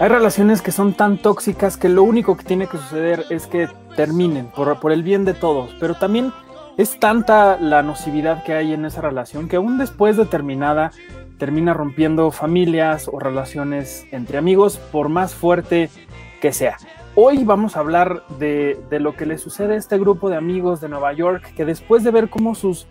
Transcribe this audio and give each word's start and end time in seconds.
Hay 0.00 0.08
relaciones 0.08 0.60
que 0.60 0.72
son 0.72 0.92
tan 0.92 1.18
tóxicas 1.18 1.76
que 1.76 1.88
lo 1.88 2.02
único 2.02 2.36
que 2.36 2.42
tiene 2.42 2.66
que 2.66 2.78
suceder 2.78 3.26
es 3.30 3.46
que 3.46 3.68
terminen 3.94 4.46
por, 4.48 4.90
el 4.90 5.04
bien 5.04 5.24
de 5.24 5.34
todos, 5.34 5.70
pero 5.78 5.94
también 5.94 6.32
es 6.76 6.98
tanta 6.98 7.56
la 7.60 7.84
nocividad 7.84 8.42
que 8.42 8.54
hay 8.54 8.72
en 8.72 8.84
esa 8.84 9.00
relación 9.02 9.48
que 9.48 9.54
aún 9.54 9.78
después 9.78 10.16
de 10.16 10.24
terminada 10.26 10.90
termina 11.38 11.74
rompiendo 11.74 12.32
familias 12.32 13.08
o 13.10 13.20
relaciones 13.20 14.04
entre 14.10 14.36
amigos 14.36 14.78
por 14.78 15.08
más 15.08 15.32
fuerte 15.32 15.90
que 16.40 16.52
sea. 16.52 16.76
Hoy 17.14 17.44
vamos 17.44 17.76
a 17.76 17.80
hablar 17.80 18.24
de, 18.40 18.76
lo 18.98 19.14
que 19.14 19.26
le 19.26 19.38
sucede 19.38 19.74
a 19.74 19.78
este 19.78 19.96
grupo 19.96 20.28
de 20.28 20.36
amigos 20.36 20.80
de 20.80 20.88
Nueva 20.88 21.12
York 21.12 21.54
que 21.54 21.64
después 21.64 22.02
de 22.02 22.10
ver 22.10 22.28
cómo 22.30 22.56
sus 22.56 22.88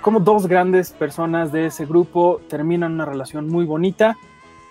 como 0.00 0.20
dos 0.20 0.46
grandes 0.46 0.92
personas 0.92 1.52
de 1.52 1.66
ese 1.66 1.84
grupo 1.84 2.40
terminan 2.48 2.94
una 2.94 3.04
relación 3.04 3.46
muy 3.48 3.66
bonita 3.66 4.16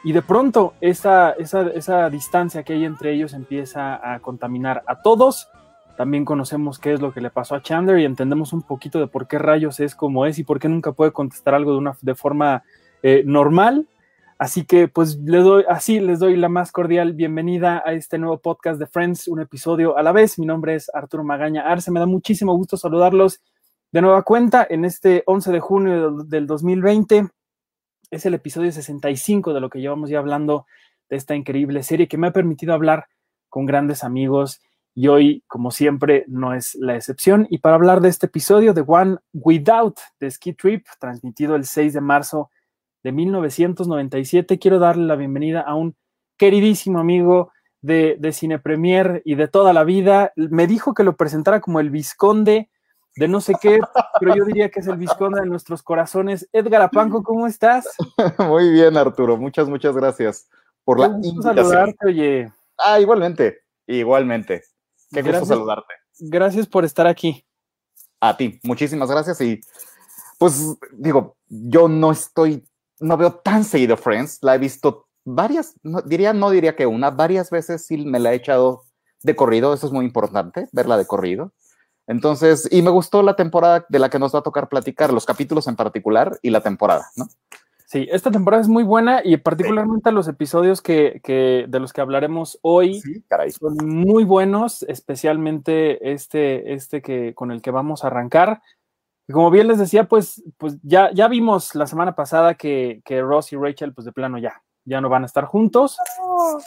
y 0.04 0.14
de 0.14 0.22
pronto 0.22 0.74
esa, 0.80 1.32
esa, 1.32 1.68
esa, 1.70 2.10
distancia 2.10 2.64
que 2.64 2.74
hay 2.74 2.86
entre 2.86 3.14
ellos 3.14 3.34
empieza 3.34 4.14
a 4.14 4.20
contaminar 4.20 4.84
a 4.88 5.02
todos. 5.02 5.50
También 5.98 6.24
conocemos 6.24 6.80
qué 6.80 6.94
es 6.94 7.02
lo 7.02 7.14
que 7.14 7.20
le 7.20 7.30
pasó 7.30 7.56
a 7.56 7.62
Chandler 7.62 8.00
y 8.00 8.06
entendemos 8.06 8.54
un 8.54 8.62
poquito 8.62 9.00
de 9.00 9.08
por 9.08 9.28
qué 9.28 9.38
rayos 9.38 9.82
es 9.82 9.96
como 9.96 10.26
es 10.26 10.40
y 10.40 10.44
por 10.44 10.60
qué 10.60 10.70
nunca 10.70 10.94
puede 10.94 11.12
contestar 11.12 11.54
algo 11.54 11.74
de, 11.74 11.78
una, 11.78 11.98
de 12.02 12.16
forma 12.16 12.64
eh, 13.04 13.24
normal. 13.26 13.88
Así 14.38 14.64
que 14.64 14.88
pues 14.88 15.18
les 15.18 15.44
doy, 15.44 15.66
así 15.68 16.00
les 16.00 16.20
doy 16.20 16.38
la 16.38 16.48
más 16.48 16.72
cordial 16.72 17.12
bienvenida 17.12 17.84
a 17.86 17.92
este 17.92 18.18
nuevo 18.18 18.38
podcast 18.38 18.80
de 18.80 18.88
Friends, 18.88 19.28
un 19.28 19.42
episodio 19.42 19.98
a 19.98 20.04
la 20.04 20.14
vez. 20.14 20.40
Mi 20.40 20.46
nombre 20.46 20.76
es 20.76 20.90
Arturo 20.94 21.26
Magaña 21.26 21.64
Arce, 21.64 21.92
me 21.92 22.00
da 22.00 22.06
muchísimo 22.06 22.56
gusto 22.56 22.78
saludarlos 22.78 23.42
de 23.92 24.02
nueva 24.02 24.22
cuenta 24.22 24.66
en 24.70 24.86
este 24.86 25.24
11 25.26 25.52
de 25.52 25.60
junio 25.60 26.24
del 26.24 26.48
2020 26.48 27.28
es 28.12 28.26
el 28.26 28.34
episodio 28.34 28.72
65 28.72 29.54
de 29.54 29.60
lo 29.60 29.70
que 29.70 29.80
llevamos 29.80 30.10
ya 30.10 30.20
hablando 30.20 30.66
de 31.10 31.18
esta 31.18 31.36
increíble 31.36 31.84
serie 31.84 32.08
que 32.08 32.18
me 32.18 32.28
ha 32.28 32.34
permitido 32.34 32.74
hablar 32.74 33.08
con 33.50 33.66
grandes 33.66 34.04
amigos 34.04 34.62
y 34.96 35.08
hoy, 35.08 35.44
como 35.48 35.72
siempre, 35.72 36.26
no 36.28 36.54
es 36.54 36.76
la 36.76 36.96
excepción. 36.96 37.48
Y 37.50 37.60
para 37.60 37.76
hablar 37.76 38.02
de 38.02 38.10
este 38.10 38.26
episodio 38.26 38.74
de 38.74 38.84
One 38.86 39.18
Without 39.34 39.98
the 40.18 40.30
Ski 40.30 40.54
Trip, 40.54 40.86
transmitido 41.00 41.56
el 41.56 41.66
6 41.66 41.94
de 41.94 42.02
marzo 42.02 42.50
de 43.04 43.12
1997, 43.12 44.60
quiero 44.60 44.80
darle 44.80 45.06
la 45.06 45.16
bienvenida 45.16 45.62
a 45.62 45.76
un 45.76 45.96
queridísimo 46.38 47.00
amigo 47.00 47.52
de, 47.82 48.18
de 48.20 48.34
Cine 48.34 48.60
Premier 48.60 49.22
y 49.24 49.36
de 49.36 49.48
toda 49.48 49.72
la 49.72 49.84
vida. 49.84 50.34
Me 50.36 50.68
dijo 50.68 50.94
que 50.94 51.04
lo 51.04 51.16
presentara 51.16 51.62
como 51.62 51.80
el 51.80 51.92
Visconde 51.92 52.70
de 53.20 53.28
no 53.28 53.42
sé 53.42 53.54
qué, 53.62 53.82
pero 54.18 54.34
yo 54.34 54.46
diría 54.46 54.70
que 54.70 54.80
es 54.80 54.88
el 54.88 54.96
visconde 54.96 55.42
de 55.42 55.46
nuestros 55.46 55.84
corazones. 55.84 56.48
Edgar 56.54 56.82
Apanco, 56.82 57.22
¿cómo 57.22 57.48
estás? 57.48 57.86
Muy 58.40 58.72
bien, 58.72 58.96
Arturo. 58.96 59.36
Muchas, 59.36 59.68
muchas 59.68 59.94
gracias 59.94 60.48
por 60.86 61.02
la 61.02 61.08
invitación. 61.08 61.44
saludarte, 61.44 61.98
oye. 62.06 62.54
Ah, 62.78 62.98
igualmente, 62.98 63.60
igualmente. 63.88 64.64
Qué 65.12 65.22
gracias, 65.22 65.42
gusto 65.42 65.56
saludarte. 65.56 65.94
Gracias 66.18 66.66
por 66.66 66.86
estar 66.86 67.08
aquí. 67.08 67.46
A 68.22 68.38
ti, 68.38 68.58
muchísimas 68.64 69.12
gracias. 69.12 69.42
Y 69.42 69.60
pues 70.38 70.78
digo, 70.94 71.36
yo 71.50 71.90
no 71.90 72.14
estoy, 72.14 72.66
no 73.02 73.18
veo 73.18 73.34
tan 73.34 73.66
seguido 73.66 73.98
Friends. 73.98 74.40
La 74.44 74.56
he 74.56 74.60
visto 74.60 75.08
varias, 75.26 75.74
no, 75.84 76.02
diría, 76.02 76.32
no 76.32 76.52
diría 76.52 76.78
que 76.78 76.86
una, 76.86 77.10
varias 77.10 77.50
veces 77.50 77.86
sí 77.86 77.98
me 77.98 78.20
la 78.20 78.32
he 78.32 78.36
echado 78.38 78.84
de 79.24 79.36
corrido. 79.36 79.74
Eso 79.74 79.88
es 79.88 79.92
muy 79.92 80.06
importante, 80.06 80.70
verla 80.72 80.96
de 80.96 81.06
corrido. 81.06 81.52
Entonces, 82.10 82.68
y 82.72 82.82
me 82.82 82.90
gustó 82.90 83.22
la 83.22 83.36
temporada 83.36 83.86
de 83.88 84.00
la 84.00 84.10
que 84.10 84.18
nos 84.18 84.34
va 84.34 84.40
a 84.40 84.44
tocar 84.44 84.68
platicar, 84.68 85.14
los 85.14 85.28
capítulos 85.28 85.68
en 85.68 85.76
particular 85.76 86.40
y 86.42 86.50
la 86.50 86.62
temporada, 86.62 87.06
¿no? 87.16 87.28
Sí, 87.86 88.08
esta 88.12 88.32
temporada 88.32 88.62
es 88.62 88.68
muy 88.68 88.84
buena 88.84 89.22
y 89.24 89.38
particularmente 89.38 90.10
sí. 90.10 90.16
los 90.16 90.28
episodios 90.28 90.82
que, 90.82 91.22
que, 91.24 91.66
de 91.68 91.80
los 91.80 91.94
que 91.94 92.02
hablaremos 92.02 92.58
hoy 92.64 93.00
sí, 93.00 93.24
caray. 93.28 93.52
son 93.52 93.76
muy 93.84 94.24
buenos, 94.24 94.82
especialmente 94.84 96.12
este, 96.12 96.74
este 96.74 97.04
que, 97.04 97.36
con 97.36 97.52
el 97.52 97.62
que 97.62 97.70
vamos 97.70 98.04
a 98.04 98.08
arrancar. 98.08 98.64
Y 99.28 99.34
como 99.34 99.52
bien 99.52 99.68
les 99.68 99.78
decía, 99.78 100.06
pues, 100.06 100.44
pues 100.58 100.78
ya, 100.82 101.12
ya 101.14 101.28
vimos 101.28 101.76
la 101.76 101.86
semana 101.86 102.16
pasada 102.16 102.56
que, 102.56 103.02
que 103.06 103.22
Ross 103.22 103.54
y 103.54 103.56
Rachel, 103.56 103.94
pues 103.94 104.06
de 104.06 104.14
plano 104.14 104.40
ya, 104.40 104.64
ya 104.84 105.00
no 105.00 105.10
van 105.10 105.24
a 105.24 105.28
estar 105.28 105.46
juntos. 105.46 105.96
Oh. 106.20 106.58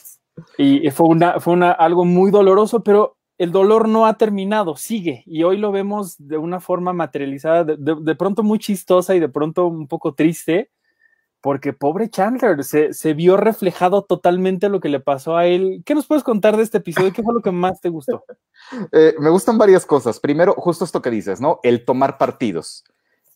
Y 0.56 0.88
fue, 0.92 1.08
una, 1.08 1.40
fue 1.40 1.52
una, 1.54 1.72
algo 1.72 2.04
muy 2.04 2.30
doloroso, 2.30 2.84
pero 2.84 3.16
el 3.42 3.50
dolor 3.50 3.88
no 3.88 4.06
ha 4.06 4.14
terminado, 4.18 4.76
sigue, 4.76 5.24
y 5.26 5.42
hoy 5.42 5.56
lo 5.56 5.72
vemos 5.72 6.14
de 6.16 6.38
una 6.38 6.60
forma 6.60 6.92
materializada, 6.92 7.64
de, 7.64 7.76
de, 7.76 8.14
pronto 8.14 8.44
muy 8.44 8.60
chistosa 8.60 9.16
y 9.16 9.20
de 9.20 9.28
pronto 9.28 9.66
un 9.66 9.88
poco 9.88 10.14
triste, 10.14 10.70
porque 11.40 11.72
pobre 11.72 12.08
Chandler, 12.08 12.62
se, 12.62 12.94
se, 12.94 13.14
vio 13.14 13.36
reflejado 13.36 14.04
totalmente 14.04 14.68
lo 14.68 14.78
que 14.78 14.88
le 14.88 15.00
pasó 15.00 15.36
a 15.36 15.46
él. 15.46 15.82
¿Qué 15.84 15.92
nos 15.92 16.06
puedes 16.06 16.22
contar 16.22 16.56
de 16.56 16.62
este 16.62 16.78
episodio? 16.78 17.12
¿Qué 17.12 17.24
fue 17.24 17.34
lo 17.34 17.42
que 17.42 17.50
más 17.50 17.80
te 17.80 17.88
gustó? 17.88 18.24
Eh, 18.92 19.16
me 19.18 19.28
gustan 19.28 19.58
varias 19.58 19.84
cosas. 19.84 20.20
Primero, 20.20 20.54
justo 20.56 20.84
esto 20.84 21.02
que 21.02 21.10
dices, 21.10 21.40
¿no? 21.40 21.58
El 21.64 21.84
tomar 21.84 22.16
partidos. 22.16 22.84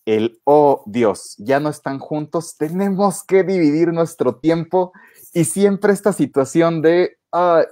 El, 0.05 0.41
oh 0.45 0.85
Dios, 0.87 1.35
ya 1.39 1.59
no 1.59 1.69
están 1.69 1.99
juntos, 1.99 2.57
tenemos 2.57 3.25
que 3.25 3.43
dividir 3.43 3.93
nuestro 3.93 4.37
tiempo 4.37 4.93
y 5.35 5.45
siempre 5.45 5.93
esta 5.93 6.13
situación 6.13 6.81
de, 6.81 7.19
uh, 7.33 7.65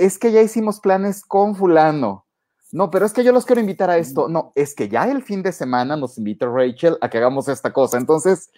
es 0.00 0.18
que 0.18 0.32
ya 0.32 0.40
hicimos 0.40 0.80
planes 0.80 1.22
con 1.22 1.54
fulano. 1.54 2.24
No, 2.72 2.90
pero 2.90 3.04
es 3.04 3.12
que 3.12 3.22
yo 3.22 3.32
los 3.32 3.44
quiero 3.44 3.60
invitar 3.60 3.90
a 3.90 3.98
esto. 3.98 4.28
No, 4.28 4.52
es 4.54 4.74
que 4.74 4.88
ya 4.88 5.04
el 5.04 5.22
fin 5.22 5.42
de 5.42 5.52
semana 5.52 5.94
nos 5.94 6.16
invita 6.16 6.46
Rachel 6.46 6.96
a 7.02 7.10
que 7.10 7.18
hagamos 7.18 7.48
esta 7.48 7.70
cosa. 7.70 7.98
Entonces, 7.98 8.50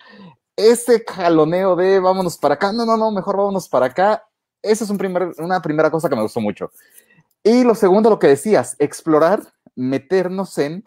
ese 0.55 1.03
jaloneo 1.05 1.75
de 1.75 1.99
vámonos 1.99 2.39
para 2.39 2.55
acá, 2.55 2.73
no, 2.73 2.87
no, 2.87 2.97
no, 2.97 3.11
mejor 3.11 3.39
vámonos 3.39 3.69
para 3.69 3.87
acá, 3.87 4.25
esa 4.63 4.85
es 4.85 4.91
un 4.91 4.99
primer, 4.99 5.33
una 5.39 5.61
primera 5.61 5.91
cosa 5.91 6.09
que 6.09 6.15
me 6.15 6.23
gustó 6.23 6.41
mucho. 6.41 6.71
Y 7.43 7.65
lo 7.65 7.75
segundo, 7.75 8.09
lo 8.09 8.21
que 8.21 8.29
decías, 8.29 8.77
explorar, 8.79 9.43
meternos 9.75 10.57
en 10.59 10.85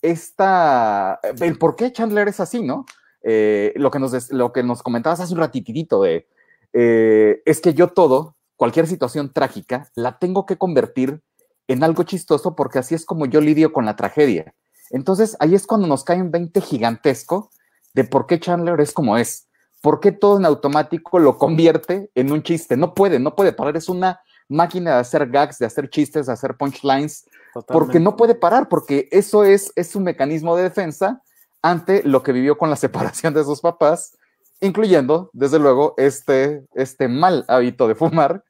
esta, 0.00 1.20
el 1.40 1.58
por 1.58 1.76
qué 1.76 1.92
Chandler 1.92 2.28
es 2.28 2.40
así, 2.40 2.62
¿no? 2.62 2.86
Eh, 3.22 3.74
lo, 3.76 3.90
que 3.90 3.98
nos, 3.98 4.32
lo 4.32 4.50
que 4.50 4.62
nos 4.62 4.82
comentabas 4.82 5.20
hace 5.20 5.34
un 5.34 5.40
ratitito 5.40 6.00
de, 6.00 6.26
eh, 6.72 7.42
es 7.44 7.60
que 7.60 7.74
yo 7.74 7.88
todo, 7.88 8.36
cualquier 8.60 8.86
situación 8.86 9.32
trágica, 9.32 9.88
la 9.94 10.18
tengo 10.18 10.44
que 10.44 10.58
convertir 10.58 11.22
en 11.66 11.82
algo 11.82 12.02
chistoso 12.02 12.54
porque 12.54 12.78
así 12.78 12.94
es 12.94 13.06
como 13.06 13.24
yo 13.24 13.40
lidio 13.40 13.72
con 13.72 13.86
la 13.86 13.96
tragedia. 13.96 14.54
Entonces 14.90 15.34
ahí 15.40 15.54
es 15.54 15.66
cuando 15.66 15.86
nos 15.86 16.04
cae 16.04 16.20
un 16.20 16.30
20 16.30 16.60
gigantesco 16.60 17.48
de 17.94 18.04
por 18.04 18.26
qué 18.26 18.38
Chandler 18.38 18.78
es 18.82 18.92
como 18.92 19.16
es, 19.16 19.48
por 19.80 19.98
qué 19.98 20.12
todo 20.12 20.36
en 20.36 20.44
automático 20.44 21.18
lo 21.18 21.38
convierte 21.38 22.10
en 22.14 22.32
un 22.32 22.42
chiste. 22.42 22.76
No 22.76 22.92
puede, 22.92 23.18
no 23.18 23.34
puede 23.34 23.54
parar, 23.54 23.78
es 23.78 23.88
una 23.88 24.20
máquina 24.46 24.90
de 24.90 25.00
hacer 25.00 25.30
gags, 25.30 25.56
de 25.56 25.64
hacer 25.64 25.88
chistes, 25.88 26.26
de 26.26 26.34
hacer 26.34 26.54
punchlines, 26.58 27.24
Totalmente. 27.54 27.72
porque 27.72 27.98
no 27.98 28.14
puede 28.14 28.34
parar, 28.34 28.68
porque 28.68 29.08
eso 29.10 29.44
es, 29.44 29.72
es 29.74 29.96
un 29.96 30.02
mecanismo 30.02 30.54
de 30.54 30.64
defensa 30.64 31.22
ante 31.62 32.02
lo 32.02 32.22
que 32.22 32.32
vivió 32.32 32.58
con 32.58 32.68
la 32.68 32.76
separación 32.84 33.32
de 33.32 33.42
sus 33.42 33.62
papás, 33.62 34.18
incluyendo, 34.60 35.30
desde 35.32 35.58
luego, 35.58 35.94
este, 35.96 36.64
este 36.74 37.08
mal 37.08 37.44
hábito 37.48 37.88
de 37.88 37.94
fumar, 37.94 38.44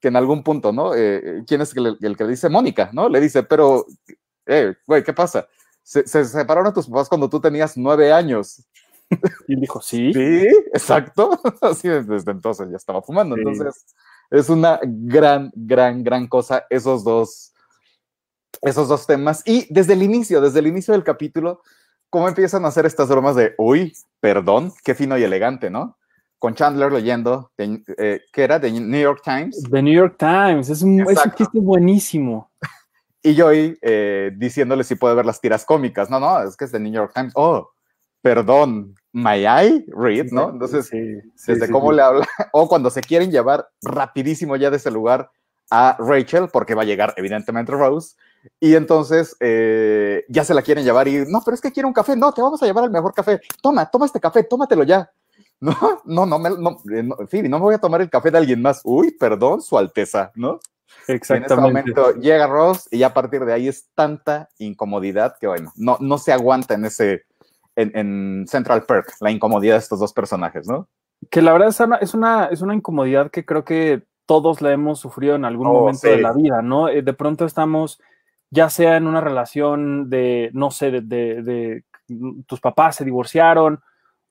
que 0.00 0.08
en 0.08 0.16
algún 0.16 0.42
punto, 0.42 0.72
¿no? 0.72 0.94
Eh, 0.94 1.42
¿Quién 1.46 1.62
es 1.62 1.74
el, 1.76 1.96
el, 2.00 2.16
que 2.16 2.24
le 2.24 2.30
dice? 2.30 2.48
Mónica, 2.48 2.90
¿no? 2.92 3.08
Le 3.08 3.20
dice, 3.20 3.42
pero, 3.42 3.86
eh, 4.46 4.74
güey, 4.86 5.02
¿qué 5.02 5.12
pasa? 5.12 5.48
Se, 5.82 6.06
se, 6.06 6.24
separaron 6.24 6.68
a 6.68 6.74
tus 6.74 6.86
papás 6.86 7.08
cuando 7.08 7.30
tú 7.30 7.40
tenías 7.40 7.76
nueve 7.76 8.12
años. 8.12 8.62
Y 9.46 9.54
él 9.54 9.60
dijo, 9.60 9.80
sí. 9.80 10.12
Sí, 10.12 10.46
exacto. 10.74 11.40
Así 11.62 11.88
desde 11.88 12.30
entonces 12.30 12.68
ya 12.70 12.76
estaba 12.76 13.02
fumando. 13.02 13.36
Sí. 13.36 13.42
Entonces, 13.42 13.86
es 14.30 14.48
una 14.48 14.80
gran, 14.82 15.52
gran, 15.54 16.02
gran 16.02 16.26
cosa 16.26 16.66
esos 16.70 17.04
dos, 17.04 17.52
esos 18.62 18.88
dos 18.88 19.06
temas. 19.06 19.42
Y 19.46 19.72
desde 19.72 19.92
el 19.92 20.02
inicio, 20.02 20.40
desde 20.40 20.58
el 20.58 20.66
inicio 20.66 20.92
del 20.92 21.04
capítulo, 21.04 21.62
cómo 22.16 22.28
empiezan 22.28 22.64
a 22.64 22.68
hacer 22.68 22.86
estas 22.86 23.10
bromas 23.10 23.36
de, 23.36 23.54
uy, 23.58 23.92
perdón, 24.20 24.72
qué 24.82 24.94
fino 24.94 25.18
y 25.18 25.22
elegante, 25.22 25.68
¿no? 25.68 25.98
Con 26.38 26.54
Chandler 26.54 26.90
leyendo, 26.90 27.50
de, 27.58 27.82
eh, 27.98 28.22
¿qué 28.32 28.42
era? 28.42 28.58
De 28.58 28.72
New 28.72 28.98
York 28.98 29.20
Times. 29.22 29.62
The 29.70 29.82
New 29.82 29.92
York 29.92 30.16
Times, 30.18 30.70
es 30.70 30.80
un, 30.80 30.98
es 31.02 31.22
un 31.22 31.32
chiste 31.32 31.58
buenísimo. 31.60 32.50
Y 33.22 33.38
Joey 33.38 33.76
eh, 33.82 34.30
diciéndole 34.36 34.84
si 34.84 34.94
puede 34.94 35.16
ver 35.16 35.26
las 35.26 35.40
tiras 35.40 35.64
cómicas. 35.64 36.08
No, 36.08 36.20
no, 36.20 36.42
es 36.42 36.56
que 36.56 36.64
es 36.64 36.72
de 36.72 36.78
New 36.78 36.92
York 36.92 37.12
Times. 37.12 37.32
Oh, 37.34 37.68
perdón, 38.22 38.94
may 39.12 39.44
I 39.44 39.84
read, 39.88 40.26
¿no? 40.30 40.50
Entonces, 40.50 40.86
sí, 40.86 41.20
sí, 41.34 41.52
desde 41.52 41.66
sí, 41.66 41.72
cómo 41.72 41.92
le 41.92 42.02
habla, 42.02 42.26
o 42.52 42.66
cuando 42.66 42.88
se 42.88 43.02
quieren 43.02 43.30
llevar 43.30 43.68
rapidísimo 43.82 44.56
ya 44.56 44.70
de 44.70 44.76
ese 44.76 44.90
lugar 44.90 45.28
a 45.70 45.96
Rachel, 45.98 46.48
porque 46.50 46.74
va 46.74 46.82
a 46.82 46.86
llegar 46.86 47.12
evidentemente 47.16 47.72
Rose, 47.72 48.14
y 48.60 48.74
entonces 48.74 49.36
eh, 49.40 50.24
ya 50.28 50.44
se 50.44 50.54
la 50.54 50.62
quieren 50.62 50.84
llevar 50.84 51.08
y, 51.08 51.24
no, 51.26 51.42
pero 51.44 51.54
es 51.54 51.60
que 51.60 51.72
quiero 51.72 51.88
un 51.88 51.94
café, 51.94 52.16
no, 52.16 52.32
te 52.32 52.42
vamos 52.42 52.62
a 52.62 52.66
llevar 52.66 52.84
al 52.84 52.90
mejor 52.90 53.14
café, 53.14 53.40
toma, 53.62 53.90
toma 53.90 54.06
este 54.06 54.20
café, 54.20 54.44
tómatelo 54.44 54.84
ya. 54.84 55.10
No, 55.58 56.02
no, 56.04 56.26
no, 56.26 56.38
me, 56.38 56.50
no, 56.50 56.76
no, 56.84 57.16
Phoebe, 57.28 57.48
no 57.48 57.58
me 57.58 57.64
voy 57.64 57.74
a 57.74 57.78
tomar 57.78 58.02
el 58.02 58.10
café 58.10 58.30
de 58.30 58.36
alguien 58.36 58.60
más. 58.60 58.82
Uy, 58.84 59.12
perdón, 59.12 59.62
su 59.62 59.78
alteza, 59.78 60.30
¿no? 60.34 60.60
Exactamente. 61.08 61.54
En 61.54 61.58
ese 61.58 61.68
momento 61.68 62.20
llega 62.20 62.46
Ross 62.46 62.88
y 62.90 63.02
a 63.02 63.14
partir 63.14 63.42
de 63.44 63.54
ahí 63.54 63.68
es 63.68 63.88
tanta 63.94 64.50
incomodidad 64.58 65.36
que, 65.40 65.46
bueno, 65.46 65.72
no, 65.76 65.96
no 65.98 66.18
se 66.18 66.32
aguanta 66.32 66.74
en 66.74 66.84
ese, 66.84 67.24
en, 67.74 67.96
en, 67.96 68.44
Central 68.48 68.84
Perk, 68.84 69.14
la 69.20 69.30
incomodidad 69.30 69.74
de 69.74 69.78
estos 69.78 69.98
dos 69.98 70.12
personajes, 70.12 70.68
¿no? 70.68 70.88
Que 71.30 71.42
la 71.42 71.52
verdad 71.52 71.68
es 71.68 71.80
una, 71.80 71.96
es 71.96 72.14
una, 72.14 72.46
es 72.46 72.60
una 72.60 72.74
incomodidad 72.74 73.30
que 73.30 73.44
creo 73.44 73.64
que 73.64 74.02
todos 74.26 74.60
la 74.60 74.72
hemos 74.72 74.98
sufrido 74.98 75.36
en 75.36 75.44
algún 75.44 75.68
Oh, 75.68 75.72
momento 75.72 76.00
sí. 76.02 76.08
de 76.08 76.20
la 76.20 76.32
vida, 76.32 76.60
¿no? 76.60 76.88
Eh, 76.88 77.02
De 77.02 77.12
pronto 77.14 77.46
estamos, 77.46 78.00
ya 78.50 78.68
sea 78.70 78.96
en 78.96 79.06
una 79.06 79.20
relación 79.20 80.08
de, 80.10 80.50
no 80.52 80.70
sé, 80.70 80.90
de, 80.90 81.00
de- 81.00 81.42
de- 81.42 81.84
tus 82.46 82.60
papás 82.60 82.96
se 82.96 83.04
divorciaron, 83.04 83.80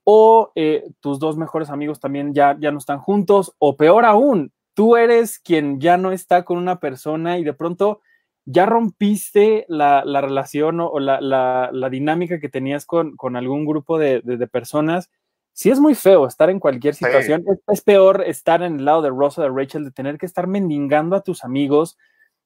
o 0.04 0.52
eh, 0.56 0.84
tus 1.00 1.20
dos 1.20 1.36
mejores 1.38 1.70
amigos 1.70 2.00
también 2.00 2.34
ya, 2.34 2.56
ya 2.60 2.72
no 2.72 2.78
están 2.78 3.00
juntos, 3.00 3.54
o 3.58 3.76
peor 3.76 4.06
aún, 4.06 4.52
tú 4.74 4.96
eres 4.98 5.40
quien 5.40 5.80
ya 5.80 5.98
no 5.98 6.12
está 6.12 6.44
con 6.46 6.58
una 6.58 6.80
persona 6.80 7.38
y 7.38 7.44
de 7.44 7.54
pronto 7.54 8.02
ya 8.46 8.66
rompiste 8.68 9.66
la, 9.68 10.04
la 10.06 10.22
relación 10.22 10.80
o, 10.80 10.88
o 10.90 11.00
la, 11.00 11.20
la- 11.22 11.70
la 11.74 11.90
dinámica 11.90 12.40
que 12.40 12.50
tenías 12.50 12.86
con, 12.86 13.16
con 13.18 13.36
algún 13.36 13.66
grupo 13.66 13.98
de, 13.98 14.22
de- 14.22 14.38
de 14.38 14.48
personas. 14.48 15.10
Sí 15.54 15.72
es 15.72 15.80
muy 15.80 15.96
feo 15.96 16.28
estar 16.28 16.50
en 16.50 16.60
cualquier 16.60 16.94
Sí. 16.96 17.06
situación. 17.06 17.44
Es, 17.48 17.60
es 17.68 17.82
peor 17.82 18.24
estar 18.28 18.62
en 18.62 18.78
el 18.80 18.86
lado 18.86 19.02
de 19.02 19.10
Rosa, 19.10 19.42
de 19.42 19.50
Rachel, 19.50 19.86
de 19.86 19.92
tener 19.92 20.18
que 20.18 20.26
estar 20.28 20.46
mendigando 20.48 21.16
a 21.16 21.22
tus 21.24 21.44
amigos, 21.44 21.98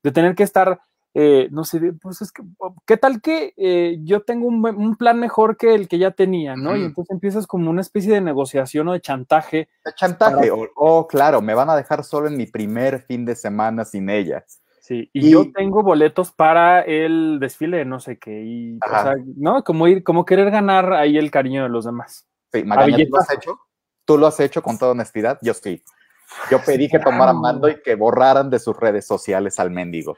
de 0.03 0.11
tener 0.11 0.35
que 0.35 0.43
estar, 0.43 0.79
eh, 1.15 1.47
no 1.51 1.63
sé, 1.63 1.93
pues 2.01 2.21
es 2.21 2.31
que, 2.31 2.43
¿qué 2.85 2.95
tal 2.97 3.21
que 3.21 3.53
eh, 3.57 3.97
yo 4.03 4.21
tengo 4.21 4.47
un, 4.47 4.63
un 4.63 4.95
plan 4.95 5.19
mejor 5.19 5.57
que 5.57 5.73
el 5.73 5.87
que 5.87 5.97
ya 5.97 6.11
tenía, 6.11 6.55
¿no? 6.55 6.77
Y 6.77 6.83
entonces 6.83 7.11
empiezas 7.11 7.47
como 7.47 7.69
una 7.69 7.81
especie 7.81 8.13
de 8.13 8.21
negociación 8.21 8.87
o 8.87 8.93
de 8.93 9.01
chantaje 9.01 9.69
De 9.83 9.93
chantaje. 9.95 10.51
O, 10.51 10.67
oh, 10.75 11.07
claro, 11.07 11.41
me 11.41 11.55
van 11.55 11.69
a 11.69 11.75
dejar 11.75 12.03
solo 12.03 12.27
en 12.27 12.37
mi 12.37 12.45
primer 12.45 13.01
fin 13.01 13.25
de 13.25 13.35
semana 13.35 13.85
sin 13.85 14.09
ella. 14.09 14.45
Sí, 14.81 15.09
y, 15.13 15.27
Y- 15.27 15.31
yo 15.31 15.51
tengo 15.51 15.83
boletos 15.83 16.31
para 16.31 16.81
el 16.81 17.39
desfile 17.39 17.77
de 17.77 17.85
no 17.85 17.99
sé 17.99 18.17
qué, 18.17 18.43
y, 18.43 18.77
o 18.77 18.89
sea, 18.89 19.15
¿no? 19.35 19.63
Como 19.63 19.87
ir, 19.87 20.03
como 20.03 20.25
querer 20.25 20.51
ganar 20.51 20.93
ahí 20.93 21.17
el 21.17 21.31
cariño 21.31 21.63
de 21.63 21.69
los 21.69 21.85
demás. 21.85 22.27
Sí, 22.51 22.63
Magaña, 22.63 22.97
¿tú 22.97 23.09
lo 23.11 23.17
has 23.19 23.33
hecho? 23.33 23.59
¿Tú 24.05 24.17
lo 24.17 24.27
has 24.27 24.39
hecho 24.39 24.61
con 24.61 24.77
toda 24.77 24.91
honestidad? 24.91 25.37
Yo 25.41 25.53
sí. 25.53 25.83
Yo 26.51 26.59
pedí 26.63 26.87
que 26.87 26.99
tomaran 26.99 27.39
mando 27.39 27.69
y 27.69 27.81
que 27.81 27.95
borraran 27.95 28.49
de 28.49 28.59
sus 28.59 28.77
redes 28.77 29.05
sociales 29.05 29.59
al 29.59 29.71
mendigo. 29.71 30.15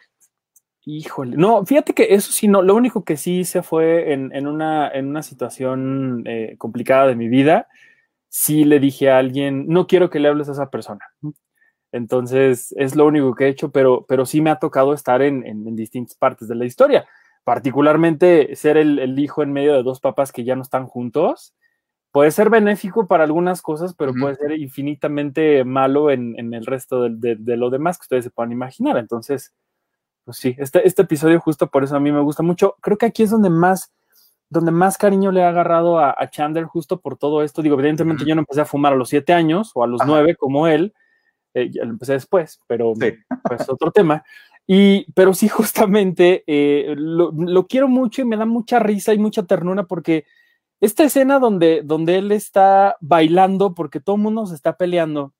Híjole, 0.83 1.37
no, 1.37 1.63
fíjate 1.65 1.93
que 1.93 2.13
eso 2.15 2.31
sí, 2.31 2.47
no, 2.47 2.63
lo 2.63 2.73
único 2.75 3.03
que 3.03 3.15
sí 3.15 3.39
hice 3.41 3.61
fue 3.61 4.13
en, 4.13 4.33
en 4.35 4.47
una, 4.47 4.89
en 4.89 5.07
una 5.09 5.21
situación 5.21 6.23
eh, 6.25 6.55
complicada 6.57 7.05
de 7.07 7.15
mi 7.15 7.27
vida, 7.27 7.67
sí 8.29 8.65
le 8.65 8.79
dije 8.79 9.11
a 9.11 9.19
alguien, 9.19 9.67
no 9.67 9.87
quiero 9.87 10.09
que 10.09 10.19
le 10.19 10.29
hables 10.29 10.49
a 10.49 10.53
esa 10.53 10.69
persona. 10.71 11.01
Entonces, 11.91 12.73
es 12.77 12.95
lo 12.95 13.05
único 13.07 13.35
que 13.35 13.45
he 13.45 13.49
hecho, 13.49 13.71
pero, 13.71 14.05
pero 14.07 14.25
sí 14.25 14.41
me 14.41 14.49
ha 14.49 14.57
tocado 14.59 14.93
estar 14.93 15.21
en, 15.21 15.45
en- 15.45 15.75
distintas 15.75 16.15
partes 16.17 16.47
de 16.47 16.55
la 16.55 16.65
historia, 16.65 17.05
particularmente 17.43 18.55
ser 18.55 18.77
el, 18.77 18.99
el 18.99 19.19
hijo 19.19 19.43
en 19.43 19.53
medio 19.53 19.73
de 19.75 19.83
dos 19.83 19.99
papás 19.99 20.31
que 20.31 20.43
ya 20.43 20.55
no 20.55 20.61
están 20.63 20.87
juntos. 20.87 21.53
Puede 22.11 22.31
ser 22.31 22.49
benéfico 22.49 23.07
para 23.07 23.23
algunas 23.25 23.61
cosas, 23.61 23.93
pero 23.95 24.13
puede 24.21 24.35
ser 24.35 24.53
infinitamente 24.53 25.63
malo 25.65 26.11
en, 26.11 26.37
en 26.39 26.53
el 26.53 26.65
resto 26.65 27.03
de, 27.03 27.11
de- 27.15 27.35
de 27.37 27.57
lo 27.57 27.69
demás 27.69 27.97
que 27.97 28.03
ustedes 28.03 28.25
se 28.25 28.31
puedan 28.31 28.51
imaginar. 28.51 28.97
Entonces, 28.97 29.53
pues 30.25 30.37
sí, 30.37 30.55
este, 30.59 30.87
este 30.87 31.01
episodio 31.03 31.39
justo 31.39 31.67
por 31.67 31.83
eso 31.83 31.95
a 31.95 31.99
mí 31.99 32.11
me 32.11 32.21
gusta 32.21 32.43
mucho. 32.43 32.75
Creo 32.81 32.97
que 32.97 33.05
aquí 33.07 33.23
es 33.23 33.29
donde 33.31 33.49
más, 33.49 33.91
donde 34.49 34.71
más 34.71 34.97
cariño 34.97 35.31
le 35.31 35.43
ha 35.43 35.49
agarrado 35.49 35.99
a, 35.99 36.13
a 36.17 36.29
Chandler 36.29 36.65
justo 36.65 36.99
por 36.99 37.17
todo 37.17 37.43
esto. 37.43 37.61
Digo, 37.61 37.75
evidentemente 37.79 38.25
yo 38.25 38.35
no 38.35 38.41
empecé 38.41 38.61
a 38.61 38.65
fumar 38.65 38.93
a 38.93 38.95
los 38.97 39.09
siete 39.09 39.33
años 39.33 39.71
o 39.75 39.83
a 39.83 39.87
los 39.87 40.01
Ajá. 40.01 40.09
nueve 40.09 40.35
como 40.35 40.67
él, 40.67 40.93
eh, 41.53 41.69
ya 41.71 41.83
lo 41.85 41.91
empecé 41.91 42.13
después, 42.13 42.59
pero 42.67 42.93
Sí. 42.99 43.13
pues 43.43 43.67
otro 43.69 43.91
tema. 43.91 44.23
Y, 44.67 45.11
pero 45.13 45.33
sí, 45.33 45.47
justamente 45.49 46.43
eh, 46.47 46.93
lo, 46.97 47.31
lo 47.33 47.67
quiero 47.67 47.87
mucho 47.87 48.21
y 48.21 48.25
me 48.25 48.37
da 48.37 48.45
mucha 48.45 48.79
risa 48.79 49.13
y 49.13 49.17
mucha 49.17 49.43
ternura 49.43 49.83
porque 49.83 50.25
esta 50.79 51.03
escena 51.03 51.39
donde, 51.39 51.81
donde 51.83 52.17
él 52.17 52.31
está 52.31 52.95
bailando 53.01 53.73
porque 53.73 53.99
todo 53.99 54.15
el 54.17 54.21
mundo 54.21 54.45
se 54.45 54.55
está 54.55 54.77
peleando 54.77 55.33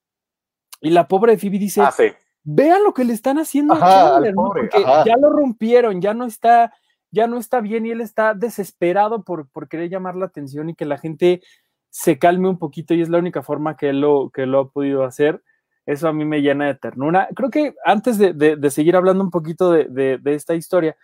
y 0.82 0.90
la 0.90 1.08
pobre 1.08 1.38
Phoebe 1.38 1.60
dice, 1.60 1.82
Ah, 1.82 1.92
sí. 1.92 2.06
Vean 2.44 2.84
lo 2.84 2.94
que 2.94 3.04
le 3.04 3.14
están 3.14 3.38
haciendo 3.38 3.74
Ajá, 3.76 3.86
a 3.86 4.10
Chandler, 4.12 4.36
¿no? 4.36 4.44
pobre, 4.46 4.62
porque 4.64 4.78
ajá. 4.84 5.04
ya 5.06 5.18
lo 5.18 5.30
rompieron, 5.30 6.02
ya 6.02 6.14
no 6.14 6.26
está, 6.26 6.74
ya 7.12 7.28
no 7.28 7.38
está 7.38 7.62
bien 7.62 7.86
y 7.86 7.92
él 7.92 8.02
está 8.02 8.34
desesperado 8.34 9.24
por, 9.24 9.48
por 9.50 9.68
querer 9.68 9.90
llamar 9.90 10.16
la 10.16 10.26
atención 10.26 10.70
y 10.70 10.76
que 10.76 10.86
la 10.86 10.98
gente 10.98 11.42
se 11.90 12.18
calme 12.18 12.48
un 12.50 12.58
poquito 12.58 12.94
y 12.94 13.02
es 13.02 13.10
la 13.10 13.18
única 13.20 13.44
forma 13.44 13.76
que 13.78 13.90
él 13.90 14.02
lo, 14.02 14.30
que 14.30 14.46
lo 14.46 14.60
ha 14.60 14.70
podido 14.70 15.04
hacer. 15.04 15.42
Eso 15.86 16.08
a 16.08 16.14
mí 16.14 16.26
me 16.26 16.42
llena 16.42 16.68
de 16.68 16.76
ternura. 16.76 17.28
Creo 17.36 17.50
que 17.50 17.76
antes 17.84 18.18
de, 18.18 18.34
de- 18.34 18.56
de 18.56 18.70
seguir 18.72 18.96
hablando 18.96 19.24
un 19.24 19.32
poquito 19.32 19.72
de, 19.72 19.86
de- 20.20 20.36
esta 20.36 20.56
historia, 20.56 20.96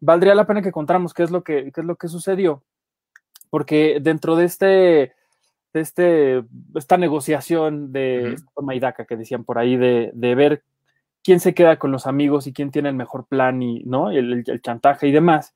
valdría 0.00 0.34
la 0.34 0.46
pena 0.46 0.60
que 0.62 0.72
contáramos 0.72 1.14
qué 1.14 1.22
es 1.22 1.30
lo 1.30 1.44
que, 1.44 1.70
qué 1.72 1.80
es 1.80 1.86
lo 1.86 1.96
que 1.96 2.08
sucedió, 2.08 2.64
porque 3.50 3.98
dentro 4.02 4.34
de 4.34 4.44
este, 4.46 5.14
este, 5.72 6.44
esta 6.74 6.96
negociación 6.96 7.92
de 7.92 8.22
Ujú. 8.24 8.34
esta 8.34 8.50
toma 8.56 8.74
y 8.74 8.80
daca 8.80 9.04
que 9.04 9.16
decían 9.16 9.44
por 9.44 9.58
ahí 9.58 9.76
de, 9.76 10.10
de 10.14 10.34
ver 10.34 10.64
quién 11.24 11.40
se 11.40 11.54
queda 11.54 11.78
con 11.78 11.90
los 11.90 12.06
amigos 12.06 12.46
y 12.46 12.52
quién 12.52 12.70
tiene 12.70 12.90
el 12.90 12.94
mejor 12.94 13.26
plan 13.26 13.60
y 13.62 13.82
no 13.84 14.10
el, 14.10 14.32
el- 14.32 14.44
el 14.46 14.62
chantaje 14.62 15.08
y 15.08 15.12
demás. 15.12 15.54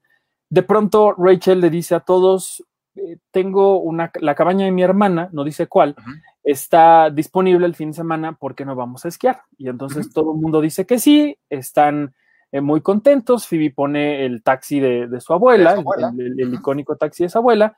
De 0.51 0.63
pronto 0.63 1.15
Rachel 1.17 1.61
le 1.61 1.69
dice 1.71 1.95
a 1.95 2.01
todos, 2.01 2.65
eh, 2.97 3.19
tengo 3.31 3.79
una, 3.79 4.11
la 4.21 4.35
cabaña 4.35 4.65
de 4.65 4.73
mi 4.73 4.83
hermana, 4.83 5.29
no 5.33 5.45
dice 5.45 5.67
cuál, 5.67 5.95
está 6.43 7.11
disponible 7.11 7.67
el 7.67 7.75
fin 7.75 7.91
de 7.91 7.97
semana, 7.97 8.33
¿por 8.33 8.55
qué 8.55 8.65
no 8.65 8.75
vamos 8.75 9.05
a 9.05 9.09
esquiar? 9.09 9.43
Y 9.59 9.69
entonces 9.69 10.11
todo 10.11 10.33
el 10.33 10.41
mundo 10.41 10.61
dice 10.63 10.87
que 10.87 10.99
sí, 10.99 11.37
están 11.51 12.15
eh, 12.51 12.63
muy 12.63 12.81
contentos, 12.81 13.47
Phoebe 13.47 13.71
pone 13.71 14.25
el 14.25 14.43
taxi 14.43 14.81
de, 14.81 15.07
de 15.07 15.21
su 15.21 15.35
abuela, 15.35 15.71
De 15.71 15.77
su 15.77 15.81
abuela. 15.83 16.11
El, 16.17 16.21
el- 16.33 16.41
el 16.41 16.47
Ujú. 16.49 16.57
icónico 16.57 16.97
taxi 16.97 17.25
de 17.25 17.29
su 17.29 17.37
abuela, 17.37 17.77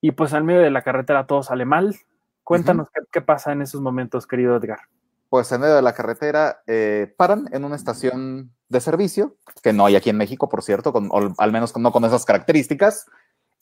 y 0.00 0.10
pues 0.10 0.32
al 0.34 0.42
medio 0.42 0.62
de 0.62 0.70
la 0.70 0.82
carretera 0.82 1.26
todo 1.26 1.44
sale 1.44 1.64
mal. 1.64 1.94
Cuéntanos 2.42 2.88
qué, 2.92 3.02
qué 3.12 3.20
pasa 3.20 3.52
en 3.52 3.62
esos 3.62 3.80
momentos, 3.80 4.26
querido 4.26 4.56
Edgar. 4.56 4.80
Pues 5.30 5.50
en 5.52 5.62
medio 5.62 5.76
de 5.76 5.82
la 5.82 5.94
carretera 5.94 6.62
eh, 6.66 7.14
paran 7.16 7.48
en 7.52 7.64
una 7.64 7.76
estación 7.76 8.52
de 8.68 8.80
servicio, 8.80 9.36
que 9.62 9.72
no 9.72 9.86
hay 9.86 9.96
aquí 9.96 10.10
en 10.10 10.18
México, 10.18 10.48
por 10.48 10.62
cierto, 10.62 10.92
con, 10.92 11.08
o 11.10 11.34
al 11.38 11.52
menos 11.52 11.74
no 11.76 11.92
con 11.92 12.04
esas 12.04 12.24
características. 12.24 13.06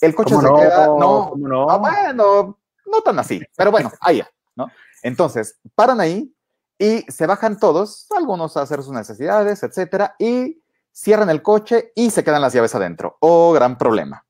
El 0.01 0.15
coche 0.15 0.35
¿Cómo 0.35 0.47
se 0.47 0.49
no? 0.49 0.57
queda, 0.57 0.87
no, 0.87 1.29
¿Cómo 1.31 1.47
no? 1.49 1.71
Ah, 1.71 1.77
bueno, 1.77 2.59
no 2.87 3.01
tan 3.03 3.19
así, 3.19 3.41
pero 3.55 3.71
bueno, 3.71 3.93
allá, 4.01 4.31
¿no? 4.57 4.69
Entonces, 5.03 5.59
paran 5.75 6.01
ahí 6.01 6.35
y 6.79 7.03
se 7.11 7.27
bajan 7.27 7.59
todos, 7.59 8.07
algunos 8.17 8.57
a 8.57 8.63
hacer 8.63 8.83
sus 8.83 8.93
necesidades, 8.93 9.63
etcétera, 9.63 10.15
y 10.19 10.63
cierran 10.93 11.29
el 11.29 11.43
coche 11.43 11.93
y 11.95 12.11
se 12.11 12.25
quedan 12.25 12.41
las 12.41 12.55
llaves 12.55 12.75
adentro. 12.75 13.19
Oh, 13.21 13.53
gran 13.53 13.77
problema. 13.77 14.25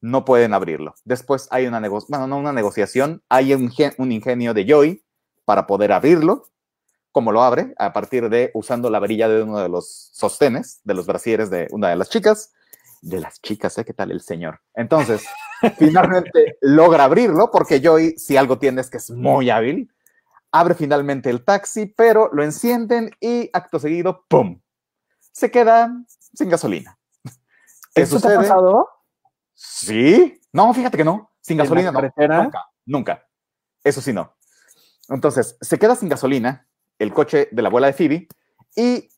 No 0.00 0.24
pueden 0.24 0.54
abrirlo. 0.54 0.94
Después 1.04 1.46
hay 1.50 1.66
una 1.66 1.78
negociación, 1.78 2.20
bueno, 2.20 2.26
no 2.26 2.38
una 2.40 2.52
negociación, 2.54 3.22
hay 3.28 3.52
un, 3.52 3.70
un 3.98 4.12
ingenio 4.12 4.54
de 4.54 4.64
Joy 4.64 5.04
para 5.44 5.66
poder 5.66 5.92
abrirlo. 5.92 6.46
¿Cómo 7.12 7.32
lo 7.32 7.42
abre? 7.42 7.74
A 7.78 7.92
partir 7.92 8.28
de 8.28 8.50
usando 8.54 8.88
la 8.88 9.00
varilla 9.00 9.28
de 9.28 9.42
uno 9.42 9.58
de 9.58 9.68
los 9.68 10.10
sostenes, 10.12 10.80
de 10.84 10.94
los 10.94 11.06
brasieres 11.06 11.50
de 11.50 11.66
una 11.72 11.88
de 11.88 11.96
las 11.96 12.08
chicas. 12.08 12.52
De 13.02 13.18
las 13.18 13.40
chicas, 13.40 13.76
¿eh? 13.78 13.84
¿Qué 13.84 13.94
tal 13.94 14.12
el 14.12 14.20
señor? 14.20 14.60
Entonces, 14.74 15.24
finalmente 15.78 16.58
logra 16.60 17.04
abrirlo, 17.04 17.50
porque 17.50 17.80
Joy, 17.80 18.14
si 18.16 18.36
algo 18.36 18.58
tiene, 18.58 18.80
es 18.80 18.90
que 18.90 18.98
es 18.98 19.10
muy 19.10 19.50
hábil. 19.50 19.92
Abre 20.52 20.74
finalmente 20.74 21.30
el 21.30 21.44
taxi, 21.44 21.86
pero 21.86 22.28
lo 22.32 22.44
encienden 22.44 23.10
y 23.20 23.50
acto 23.52 23.78
seguido, 23.78 24.24
¡pum! 24.28 24.60
Se 25.32 25.50
queda 25.50 25.92
sin 26.34 26.48
gasolina. 26.48 26.98
¿Qué 27.94 28.02
¿Esto 28.02 28.20
te 28.20 28.28
ha 28.28 28.30
sucede? 28.30 28.48
pasado? 28.48 28.88
Sí. 29.54 30.40
No, 30.52 30.72
fíjate 30.72 30.96
que 30.96 31.04
no. 31.04 31.32
Sin 31.40 31.54
¿En 31.54 31.58
la 31.58 31.64
gasolina 31.64 31.92
no. 32.28 32.50
nunca. 32.86 33.26
Eso 33.82 34.00
sí 34.00 34.12
no. 34.12 34.36
Entonces, 35.08 35.56
se 35.60 35.78
queda 35.78 35.96
sin 35.96 36.08
gasolina 36.08 36.68
el 37.00 37.12
coche 37.12 37.48
de 37.50 37.62
la 37.62 37.68
abuela 37.68 37.88
de 37.88 37.94
Phoebe 37.94 38.28
y 38.76 39.08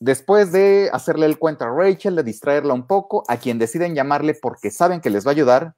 después 0.00 0.52
de 0.52 0.90
hacerle 0.92 1.26
el 1.26 1.38
cuento 1.38 1.64
a 1.64 1.70
Rachel, 1.70 2.16
de 2.16 2.22
distraerla 2.24 2.74
un 2.74 2.86
poco, 2.86 3.24
a 3.28 3.38
quien 3.38 3.58
deciden 3.58 3.94
llamarle 3.94 4.34
porque 4.34 4.70
saben 4.70 5.00
que 5.00 5.08
les 5.08 5.24
va 5.24 5.30
a 5.30 5.32
ayudar 5.32 5.74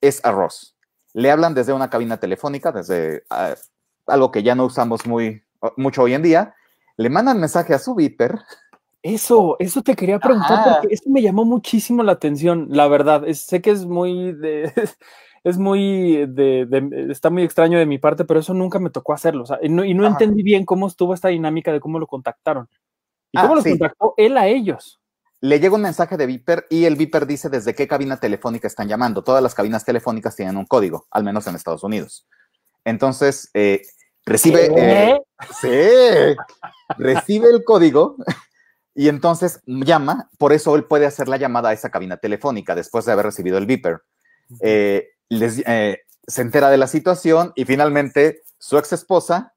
es 0.00 0.24
a 0.24 0.32
Ross. 0.32 0.76
Le 1.12 1.30
hablan 1.30 1.54
desde 1.54 1.72
una 1.72 1.90
cabina 1.90 2.16
telefónica, 2.16 2.72
desde 2.72 3.22
ah, 3.30 3.54
algo 4.06 4.30
que 4.30 4.42
ya 4.42 4.54
no 4.54 4.64
usamos 4.64 5.06
muy, 5.06 5.42
mucho 5.76 6.02
hoy 6.02 6.14
en 6.14 6.22
día. 6.22 6.54
Le 6.96 7.10
mandan 7.10 7.38
mensaje 7.38 7.74
a 7.74 7.78
su 7.78 7.94
Viper. 7.94 8.38
Eso, 9.02 9.56
eso 9.58 9.82
te 9.82 9.94
quería 9.94 10.18
preguntar 10.18 10.58
Ajá. 10.60 10.80
porque 10.80 10.94
eso 10.94 11.10
me 11.10 11.20
llamó 11.20 11.44
muchísimo 11.44 12.02
la 12.02 12.12
atención, 12.12 12.68
la 12.70 12.88
verdad. 12.88 13.28
Es- 13.28 13.42
sé 13.42 13.60
que 13.60 13.70
es 13.70 13.84
muy 13.84 14.32
de, 14.32 14.72
es 15.44 15.58
muy 15.58 16.26
de, 16.26 16.66
de- 16.66 17.06
está 17.12 17.30
muy 17.30 17.42
extraño 17.44 17.78
de 17.78 17.86
mi 17.86 17.98
parte, 17.98 18.24
pero 18.24 18.40
eso 18.40 18.54
nunca 18.54 18.78
me 18.78 18.90
tocó 18.90 19.12
hacerlo. 19.12 19.42
O 19.44 19.46
sea, 19.46 19.58
y 19.62 19.68
no, 19.68 19.84
y 19.84 19.94
no 19.94 20.04
Ajá. 20.06 20.12
entendí 20.14 20.42
bien 20.42 20.64
cómo 20.64 20.86
estuvo 20.88 21.14
esta 21.14 21.28
dinámica 21.28 21.72
de 21.72 21.80
cómo 21.80 21.98
lo 21.98 22.06
contactaron. 22.06 22.68
¿Y 23.30 23.38
Ah, 23.38 23.42
cómo 23.42 23.54
los 23.56 23.64
sí. 23.64 23.70
contactó 23.70 24.14
él 24.16 24.36
a 24.38 24.46
ellos? 24.48 25.00
Le 25.40 25.60
llega 25.60 25.74
un 25.74 25.82
mensaje 25.82 26.16
de 26.16 26.24
Viper 26.26 26.64
y 26.70 26.86
el 26.86 26.96
Viper 26.96 27.26
dice 27.26 27.50
desde 27.50 27.74
qué 27.74 27.86
cabina 27.86 28.16
telefónica 28.18 28.66
están 28.66 28.88
llamando. 28.88 29.22
Todas 29.22 29.42
las 29.42 29.54
cabinas 29.54 29.84
telefónicas 29.84 30.34
tienen 30.34 30.56
un 30.56 30.64
código, 30.64 31.06
al 31.10 31.22
menos 31.24 31.46
en 31.46 31.54
Estados 31.54 31.84
Unidos. 31.84 32.26
Entonces, 32.84 33.50
eh, 33.52 33.82
recibe, 34.24 34.70
eh, 34.76 35.20
sí, 35.60 36.36
recibe 36.96 37.50
el 37.50 37.64
código 37.64 38.16
y 38.94 39.08
entonces 39.08 39.60
llama. 39.66 40.30
Por 40.38 40.52
eso 40.54 40.74
él 40.76 40.84
puede 40.84 41.04
hacer 41.06 41.28
la 41.28 41.36
llamada 41.36 41.70
a 41.70 41.72
esa 41.74 41.90
cabina 41.90 42.16
telefónica 42.16 42.74
después 42.74 43.04
de 43.04 43.12
haber 43.12 43.26
recibido 43.26 43.58
el 43.58 43.66
Viper. 43.66 44.00
Eh, 44.60 45.08
les- 45.28 45.62
eh, 45.66 46.02
se 46.26 46.42
entera 46.42 46.70
de 46.70 46.76
la 46.76 46.86
situación 46.86 47.52
y 47.54 47.64
finalmente 47.64 48.42
su 48.58 48.78
ex 48.78 48.92
esposa 48.92 49.54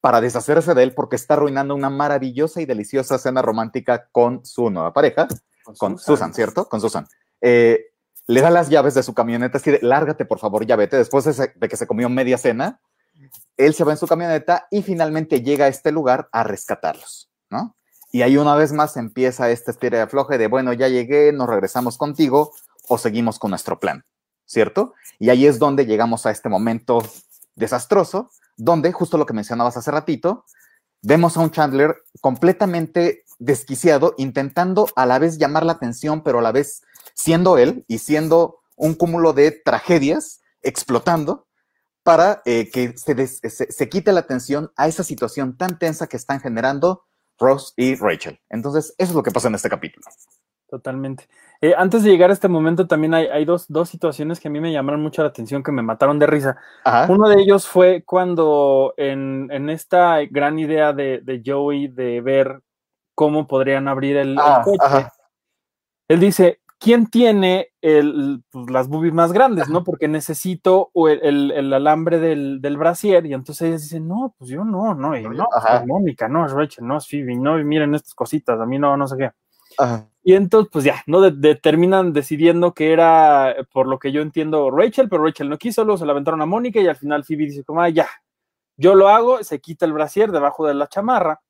para 0.00 0.20
deshacerse 0.20 0.74
de 0.74 0.82
él 0.82 0.94
porque 0.94 1.16
está 1.16 1.34
arruinando 1.34 1.74
una 1.74 1.90
maravillosa 1.90 2.60
y 2.60 2.66
deliciosa 2.66 3.18
cena 3.18 3.42
romántica 3.42 4.08
con 4.12 4.44
su 4.44 4.70
nueva 4.70 4.92
pareja, 4.92 5.26
con, 5.78 5.98
Susan. 5.98 6.34
¿cierto? 6.34 6.68
Con 6.68 6.80
Susan. 6.80 7.06
Eh, 7.40 7.86
le 8.26 8.40
da 8.40 8.50
las 8.50 8.68
llaves 8.68 8.94
de 8.94 9.02
su 9.02 9.14
camioneta, 9.14 9.58
así 9.58 9.70
de, 9.70 9.80
lárgate 9.82 10.24
por 10.24 10.38
favor, 10.38 10.66
ya 10.66 10.76
vete, 10.76 10.96
después 10.96 11.24
de, 11.24 11.68
que 11.68 11.76
se 11.76 11.86
comió 11.86 12.08
media 12.08 12.38
cena, 12.38 12.80
él 13.56 13.74
se 13.74 13.84
va 13.84 13.92
en 13.92 13.98
su 13.98 14.06
camioneta 14.06 14.66
y 14.70 14.82
finalmente 14.82 15.42
llega 15.42 15.66
a 15.66 15.68
este 15.68 15.92
lugar 15.92 16.28
a 16.32 16.42
rescatarlos, 16.44 17.30
¿no? 17.50 17.76
Y 18.12 18.22
ahí 18.22 18.36
una 18.36 18.54
vez 18.54 18.72
más 18.72 18.96
empieza 18.96 19.50
este 19.50 19.72
estira 19.72 19.98
de 19.98 20.04
afloje 20.04 20.38
de, 20.38 20.46
bueno, 20.46 20.72
ya 20.72 20.88
llegué, 20.88 21.32
nos 21.32 21.48
regresamos 21.48 21.98
contigo 21.98 22.52
o 22.88 22.98
seguimos 22.98 23.38
con 23.38 23.50
nuestro 23.50 23.80
plan, 23.80 24.04
¿cierto? 24.46 24.94
Y 25.18 25.30
ahí 25.30 25.46
es 25.46 25.58
donde 25.58 25.86
llegamos 25.86 26.26
a 26.26 26.30
este 26.30 26.48
momento 26.48 27.02
desastroso, 27.54 28.30
donde, 28.56 28.92
justo 28.92 29.18
lo 29.18 29.26
que 29.26 29.32
mencionabas 29.32 29.76
hace 29.76 29.90
ratito, 29.90 30.44
vemos 31.02 31.36
a 31.36 31.40
un 31.40 31.50
Chandler 31.50 31.96
completamente 32.20 33.24
desquiciado, 33.38 34.14
intentando 34.16 34.88
a 34.96 35.06
la 35.06 35.18
vez 35.18 35.38
llamar 35.38 35.64
la 35.64 35.72
atención, 35.72 36.22
pero 36.22 36.38
a 36.38 36.42
la 36.42 36.52
vez 36.52 36.82
siendo 37.14 37.58
él 37.58 37.84
y 37.88 37.98
siendo 37.98 38.60
un 38.76 38.94
cúmulo 38.94 39.32
de 39.32 39.50
tragedias 39.50 40.40
explotando 40.62 41.46
para 42.02 42.42
eh, 42.44 42.70
que 42.70 42.94
se, 42.96 43.26
se, 43.26 43.88
quite 43.88 44.12
la 44.12 44.20
atención 44.20 44.70
a 44.76 44.88
esa 44.88 45.04
situación 45.04 45.56
tan 45.56 45.78
tensa 45.78 46.06
que 46.06 46.16
están 46.16 46.40
generando 46.40 47.04
Ross 47.38 47.72
y 47.76 47.94
Rachel. 47.94 48.40
Entonces, 48.50 48.94
eso 48.98 49.10
es 49.10 49.16
lo 49.16 49.22
que 49.22 49.30
pasa 49.30 49.48
en 49.48 49.54
este 49.54 49.70
capítulo. 49.70 50.04
Totalmente. 50.74 51.28
Eh, 51.60 51.72
antes 51.78 52.02
de 52.02 52.10
llegar 52.10 52.30
a 52.30 52.32
este 52.32 52.48
momento, 52.48 52.88
también 52.88 53.14
hay, 53.14 53.44
dos, 53.44 53.68
situaciones 53.88 54.40
que 54.40 54.48
a 54.48 54.50
mí 54.50 54.58
me 54.58 54.72
llamaron 54.72 55.00
mucho 55.00 55.22
la 55.22 55.28
atención, 55.28 55.62
que 55.62 55.70
me 55.70 55.82
mataron 55.82 56.18
de 56.18 56.26
risa. 56.26 56.56
Uno 57.08 57.28
de 57.28 57.40
ellos 57.40 57.68
fue 57.68 58.02
cuando 58.04 58.92
en, 58.96 59.70
esta 59.70 60.18
gran 60.28 60.58
idea 60.58 60.92
de, 60.92 61.42
Joey 61.46 61.86
de 61.86 62.20
ver 62.22 62.60
cómo 63.14 63.46
podrían 63.46 63.86
abrir 63.86 64.16
el, 64.16 64.36
ah, 64.36 64.62
coche, 64.64 65.06
él 66.08 66.18
dice, 66.18 66.60
¿quién 66.80 67.06
tiene 67.06 67.68
el, 67.80 68.42
pues, 68.50 68.68
las 68.68 68.88
boobies 68.88 69.14
más 69.14 69.32
grandes, 69.32 69.68
no? 69.68 69.84
Porque 69.84 70.08
necesito 70.08 70.90
el, 71.08 71.72
alambre 71.72 72.18
del, 72.18 72.60
del, 72.60 72.76
brasier. 72.76 73.26
Y 73.26 73.32
entonces 73.32 73.68
ellos 73.68 73.82
dicen, 73.82 74.08
no, 74.08 74.34
pues 74.36 74.50
yo 74.50 74.64
no, 74.64 74.92
no, 74.92 75.16
y 75.16 75.22
no, 75.22 75.46
es 75.72 75.86
Mónica, 75.86 76.26
no 76.26 76.44
es 76.44 76.50
Rachel, 76.50 76.84
no 76.84 76.98
es 76.98 77.06
Phoebe, 77.06 77.36
no, 77.36 77.58
miren 77.58 77.94
estas 77.94 78.16
cositas, 78.16 78.60
a 78.60 78.66
mí 78.66 78.76
no, 78.76 78.96
no 78.96 79.06
sé 79.06 79.16
qué. 79.18 79.30
Y 80.26 80.32
entonces, 80.32 80.70
pues 80.72 80.84
ya, 80.86 81.02
¿no? 81.06 81.20
terminan 81.60 82.14
decidiendo 82.14 82.72
que 82.72 82.92
era, 82.92 83.54
por 83.70 83.86
lo 83.86 83.98
que 83.98 84.10
yo 84.10 84.22
entiendo, 84.22 84.70
Rachel, 84.70 85.10
pero 85.10 85.22
Rachel 85.22 85.50
no 85.50 85.58
quiso, 85.58 85.84
luego 85.84 85.98
se 85.98 86.06
la 86.06 86.12
aventaron 86.12 86.40
a 86.40 86.46
Mónica 86.46 86.80
y 86.80 86.88
al 86.88 86.96
final 86.96 87.24
Phoebe 87.24 87.44
dice 87.44 87.62
como, 87.62 87.82
ah, 87.82 87.90
ya, 87.90 88.08
yo 88.78 88.94
lo 88.94 89.10
hago, 89.10 89.44
se 89.44 89.60
quita 89.60 89.84
el 89.84 89.92
brasier 89.92 90.32
debajo 90.32 90.66
de 90.66 90.74
la 90.74 90.88
chamarra. 90.88 91.40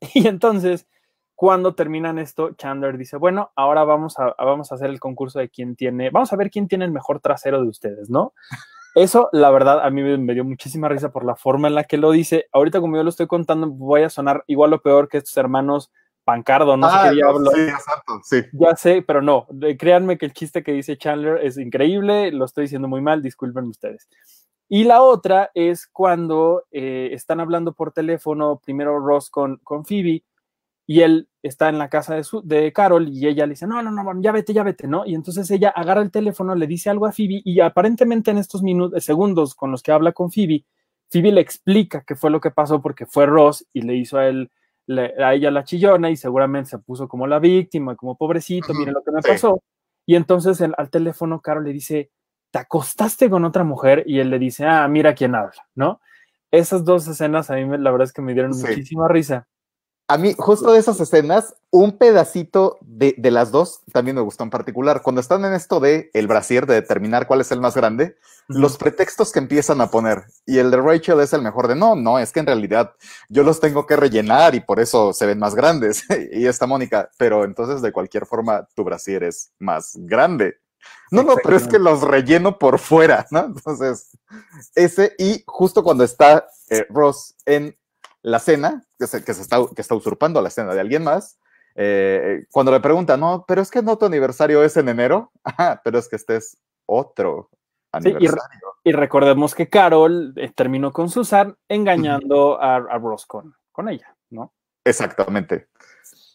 Y 0.14 0.26
entonces, 0.26 0.88
cuando 1.34 1.74
terminan 1.74 2.18
esto, 2.18 2.54
Chandler 2.54 2.96
dice, 2.96 3.18
bueno, 3.18 3.52
ahora 3.56 3.84
vamos 3.84 4.18
a, 4.18 4.34
vamos 4.38 4.72
a 4.72 4.76
hacer 4.76 4.88
el 4.88 4.98
concurso 4.98 5.38
de 5.38 5.50
quién 5.50 5.76
tiene, 5.76 6.10
vamos 6.10 6.32
a 6.32 6.36
ver 6.36 6.50
quién 6.50 6.68
tiene 6.68 6.86
el 6.86 6.92
mejor 6.92 7.20
trasero 7.20 7.60
de 7.60 7.68
ustedes, 7.68 8.08
¿no? 8.08 8.32
Eso, 8.94 9.28
la 9.32 9.50
verdad, 9.50 9.84
a 9.84 9.90
mí 9.90 10.02
me 10.02 10.34
dio 10.34 10.44
muchísima 10.44 10.88
risa 10.88 11.12
por 11.12 11.24
la 11.24 11.36
forma 11.36 11.68
en 11.68 11.74
la 11.74 11.84
que 11.84 11.96
lo 11.96 12.10
dice. 12.10 12.46
Ahorita, 12.52 12.80
como 12.80 12.96
yo 12.96 13.02
lo 13.02 13.10
estoy 13.10 13.26
contando, 13.26 13.68
voy 13.68 14.02
a 14.02 14.10
sonar 14.10 14.44
igual 14.46 14.72
o 14.72 14.82
peor 14.82 15.08
que 15.08 15.18
estos 15.18 15.36
hermanos 15.36 15.90
Pancardo, 16.24 16.76
no 16.76 16.88
sé 16.88 16.96
qué 17.02 17.08
ah, 17.08 17.12
diablo. 17.12 17.50
Sí, 17.50 17.60
exacto, 17.60 18.20
sí. 18.22 18.42
Ya 18.52 18.76
sé, 18.76 19.02
pero 19.02 19.22
no, 19.22 19.46
créanme 19.78 20.18
que 20.18 20.26
el 20.26 20.32
chiste 20.32 20.62
que 20.62 20.72
dice 20.72 20.96
Chandler 20.96 21.44
es 21.44 21.58
increíble, 21.58 22.30
lo 22.30 22.44
estoy 22.44 22.62
diciendo 22.62 22.88
muy 22.88 23.00
mal, 23.00 23.22
disculpen 23.22 23.66
ustedes. 23.66 24.08
Y 24.68 24.84
la 24.84 25.02
otra 25.02 25.50
es 25.54 25.86
cuando 25.86 26.64
eh, 26.70 27.10
están 27.12 27.40
hablando 27.40 27.74
por 27.74 27.92
teléfono, 27.92 28.60
primero 28.64 28.98
Ross 28.98 29.28
con, 29.28 29.58
con 29.58 29.84
Phoebe, 29.84 30.24
y 30.86 31.00
él 31.00 31.28
está 31.42 31.68
en 31.68 31.78
la 31.78 31.88
casa 31.88 32.14
de, 32.14 32.24
su, 32.24 32.42
de 32.42 32.72
Carol 32.72 33.08
y 33.08 33.26
ella 33.26 33.46
le 33.46 33.52
dice, 33.52 33.66
no, 33.66 33.82
no, 33.82 33.90
no, 33.90 34.20
ya 34.20 34.32
vete, 34.32 34.52
ya 34.52 34.62
vete, 34.62 34.86
¿no? 34.86 35.04
Y 35.06 35.14
entonces 35.14 35.50
ella 35.50 35.70
agarra 35.70 36.02
el 36.02 36.10
teléfono, 36.10 36.54
le 36.54 36.66
dice 36.66 36.90
algo 36.90 37.06
a 37.06 37.12
Phoebe 37.12 37.40
y 37.44 37.60
aparentemente 37.60 38.30
en 38.30 38.38
estos 38.38 38.62
minutos, 38.62 39.04
segundos 39.04 39.54
con 39.54 39.70
los 39.70 39.82
que 39.82 39.92
habla 39.92 40.12
con 40.12 40.30
Phoebe, 40.30 40.64
Phoebe 41.10 41.32
le 41.32 41.40
explica 41.40 42.04
qué 42.06 42.16
fue 42.16 42.30
lo 42.30 42.40
que 42.40 42.50
pasó 42.50 42.80
porque 42.80 43.06
fue 43.06 43.26
Ross 43.26 43.66
y 43.72 43.82
le 43.82 43.96
hizo 43.96 44.18
a 44.18 44.26
él 44.26 44.50
a 44.88 45.34
ella 45.34 45.50
la 45.50 45.64
chillona 45.64 46.10
y 46.10 46.16
seguramente 46.16 46.70
se 46.70 46.78
puso 46.78 47.08
como 47.08 47.26
la 47.26 47.38
víctima, 47.38 47.96
como 47.96 48.16
pobrecito, 48.16 48.74
mire 48.74 48.92
lo 48.92 49.02
que 49.02 49.12
me 49.12 49.22
pasó. 49.22 49.62
Y 50.06 50.16
entonces 50.16 50.60
al 50.60 50.90
teléfono, 50.90 51.40
Carol 51.40 51.64
le 51.64 51.72
dice, 51.72 52.10
¿te 52.50 52.58
acostaste 52.58 53.30
con 53.30 53.44
otra 53.44 53.64
mujer? 53.64 54.04
Y 54.06 54.18
él 54.18 54.30
le 54.30 54.38
dice, 54.38 54.66
ah, 54.66 54.86
mira 54.88 55.14
quién 55.14 55.34
habla, 55.34 55.66
¿no? 55.74 56.00
Esas 56.50 56.84
dos 56.84 57.06
escenas 57.08 57.50
a 57.50 57.54
mí 57.54 57.64
la 57.78 57.90
verdad 57.90 58.04
es 58.04 58.12
que 58.12 58.22
me 58.22 58.34
dieron 58.34 58.50
muchísima 58.50 59.08
risa. 59.08 59.48
A 60.12 60.18
mí, 60.18 60.34
justo 60.36 60.74
de 60.74 60.78
esas 60.78 61.00
escenas, 61.00 61.54
un 61.70 61.96
pedacito 61.96 62.76
de, 62.82 63.14
las 63.30 63.50
dos 63.50 63.80
también 63.94 64.14
me 64.14 64.20
gustó 64.20 64.44
en 64.44 64.50
particular. 64.50 65.00
Cuando 65.00 65.22
están 65.22 65.42
en 65.46 65.54
esto 65.54 65.80
de 65.80 66.10
el 66.12 66.26
brasier, 66.26 66.66
de 66.66 66.74
determinar 66.74 67.26
cuál 67.26 67.40
es 67.40 67.50
el 67.50 67.62
más 67.62 67.74
grande, 67.74 68.18
los 68.46 68.76
pretextos 68.76 69.32
que 69.32 69.38
empiezan 69.38 69.80
a 69.80 69.90
poner. 69.90 70.24
Y 70.44 70.58
el 70.58 70.70
de 70.70 70.76
Rachel 70.76 71.18
es 71.20 71.32
el 71.32 71.40
mejor 71.40 71.66
de 71.66 71.76
no, 71.76 71.96
no, 71.96 72.18
es 72.18 72.30
que 72.30 72.40
en 72.40 72.46
realidad 72.46 72.92
yo 73.30 73.42
los 73.42 73.58
tengo 73.58 73.86
que 73.86 73.96
rellenar 73.96 74.54
y 74.54 74.60
por 74.60 74.80
eso 74.80 75.14
se 75.14 75.24
ven 75.24 75.38
más 75.38 75.54
grandes. 75.54 76.04
y 76.30 76.44
esta 76.44 76.66
Mónica, 76.66 77.08
pero 77.16 77.44
entonces 77.44 77.80
de 77.80 77.90
cualquier 77.90 78.26
forma 78.26 78.68
tu 78.74 78.84
brasier 78.84 79.22
es 79.22 79.50
más 79.58 79.92
grande. 79.96 80.58
No, 81.10 81.22
no, 81.22 81.36
pero 81.42 81.56
es 81.56 81.66
que 81.66 81.78
los 81.78 82.02
relleno 82.02 82.58
por 82.58 82.78
fuera, 82.78 83.26
¿no? 83.30 83.46
Entonces, 83.46 84.10
ese, 84.74 85.14
y 85.18 85.42
justo 85.46 85.82
cuando 85.82 86.04
está 86.04 86.46
eh, 86.68 86.86
Ross 86.90 87.34
en 87.46 87.74
la 88.22 88.38
cena, 88.38 88.84
que, 88.98 89.06
se, 89.06 89.24
que, 89.24 89.34
se 89.34 89.42
está, 89.42 89.58
que 89.74 89.82
está 89.82 89.94
usurpando 89.94 90.40
la 90.40 90.50
cena 90.50 90.74
de 90.74 90.80
alguien 90.80 91.04
más, 91.04 91.38
eh, 91.74 92.44
cuando 92.50 92.72
le 92.72 92.80
pregunta, 92.80 93.16
no, 93.16 93.44
pero 93.46 93.62
es 93.62 93.70
que 93.70 93.82
no 93.82 93.96
tu 93.96 94.06
aniversario 94.06 94.62
es 94.62 94.76
en 94.76 94.88
enero, 94.88 95.32
pero 95.84 95.98
es 95.98 96.08
que 96.08 96.16
este 96.16 96.36
es 96.36 96.56
otro 96.86 97.50
aniversario. 97.92 98.74
y, 98.84 98.92
recordemos 98.92 99.54
que 99.54 99.68
Carol 99.68 100.34
eh, 100.36 100.52
terminó 100.54 100.92
con 100.92 101.08
Susan 101.08 101.56
engañando 101.68 102.60
a, 102.60 102.76
a 102.76 102.98
Ross 102.98 103.26
con, 103.26 103.54
ella, 103.88 104.14
¿no? 104.30 104.52
Exactamente. 104.84 105.68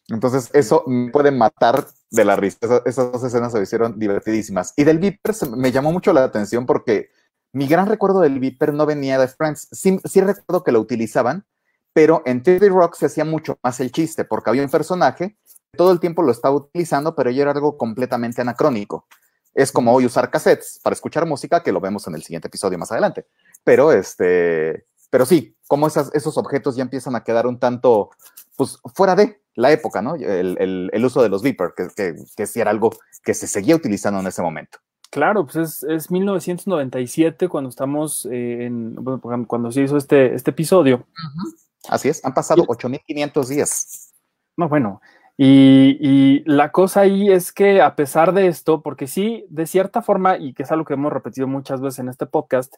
Entonces, 0.10 0.50
eso 0.54 0.84
me 0.88 1.12
puede 1.12 1.32
matar 1.32 1.86
de 2.10 2.26
la 2.26 2.36
risa. 2.36 2.58
Esas, 2.86 3.12
dos 3.12 3.24
escenas 3.24 3.52
se 3.52 3.62
hicieron 3.62 4.00
divertidísimas. 4.00 4.74
Y 4.78 4.86
del 4.86 5.00
Viper 5.00 5.34
me 5.56 5.72
llamó 5.72 5.92
mucho 5.92 6.14
la 6.14 6.24
atención 6.24 6.66
porque 6.66 7.10
mi 7.52 7.68
gran 7.68 7.88
recuerdo 7.88 8.22
del 8.22 8.40
Viper 8.40 8.74
no 8.74 8.86
venía 8.86 9.20
de 9.20 9.28
Friends. 9.28 9.68
Sí, 9.72 10.00
sí 10.06 10.22
recuerdo 10.22 10.64
que 10.64 10.72
lo 10.72 10.80
utilizaban, 10.80 11.46
pero 11.98 12.22
en 12.26 12.44
TV 12.44 12.70
Rock 12.70 12.94
se 12.94 13.08
hacía 13.08 13.26
mucho 13.26 13.58
más 13.64 13.80
el 13.80 13.92
chiste, 13.92 14.24
porque 14.24 14.52
había 14.52 14.62
un 14.62 14.70
personaje 14.70 15.36
que 15.72 15.78
todo 15.78 15.92
el 15.92 16.00
tiempo 16.00 16.22
lo 16.22 16.32
estaba 16.32 16.54
utilizando, 16.54 17.16
pero 17.16 17.32
ya 17.32 17.42
era 17.42 17.54
algo 17.54 17.76
completamente 17.76 18.40
anacrónico. 18.40 19.08
Es 19.56 19.72
como 19.72 19.92
hoy 19.92 20.06
usar 20.06 20.30
cassettes 20.30 20.80
para 20.84 20.94
escuchar 20.94 21.26
música, 21.26 21.64
que 21.64 21.72
lo 21.72 21.82
vemos 21.82 22.06
en 22.06 22.14
el 22.14 22.22
siguiente 22.22 22.50
episodio 22.50 22.78
más 22.78 22.92
adelante. 22.92 23.26
Pero 23.64 23.92
este, 23.92 24.86
pero 25.10 25.26
sí, 25.26 25.58
como 25.68 25.88
esos 25.88 26.38
objetos 26.38 26.76
ya 26.76 26.84
empiezan 26.84 27.16
a 27.16 27.24
quedar 27.24 27.48
un 27.48 27.58
tanto, 27.58 28.12
pues, 28.56 28.78
fuera 28.94 29.16
de 29.16 29.42
la 29.56 29.72
época, 29.72 30.04
¿no? 30.04 30.14
El, 30.14 31.04
uso 31.04 31.24
de 31.24 31.30
los 31.30 31.42
Viper, 31.42 31.74
que, 31.76 31.88
que, 31.96 32.16
que 32.36 32.46
sí 32.46 32.62
era 32.62 32.70
algo 32.70 32.92
que 33.24 33.34
se 33.34 33.48
seguía 33.48 33.76
utilizando 33.76 34.20
en 34.20 34.28
ese 34.28 34.44
momento. 34.44 34.78
Claro, 35.10 35.48
pues 35.48 35.84
es, 35.84 36.12
1997 36.12 37.48
cuando 37.48 37.72
estamos 37.72 38.28
en, 38.30 38.96
cuando 39.48 39.72
se 39.72 39.82
hizo 39.82 39.98
este, 39.98 40.36
este 40.36 40.52
episodio. 40.52 41.08
Así 41.90 42.10
es, 42.10 42.24
han 42.26 42.34
pasado 42.34 42.64
8.500 42.66 43.48
días. 43.48 44.14
No, 44.56 44.68
bueno, 44.70 45.02
y, 45.38 46.44
la 46.46 46.72
cosa 46.72 47.02
ahí 47.02 47.32
es 47.32 47.52
que 47.52 47.80
a 47.82 47.96
pesar 47.96 48.34
de 48.34 48.48
esto, 48.48 48.82
porque 48.82 49.06
sí, 49.06 49.46
de 49.50 49.68
cierta 49.68 50.02
forma, 50.02 50.38
y 50.38 50.54
que 50.54 50.64
es 50.64 50.72
algo 50.72 50.86
que 50.86 50.96
hemos 50.96 51.14
repetido 51.14 51.48
muchas 51.48 51.80
veces 51.80 52.00
en 52.00 52.10
este 52.10 52.26
podcast, 52.26 52.76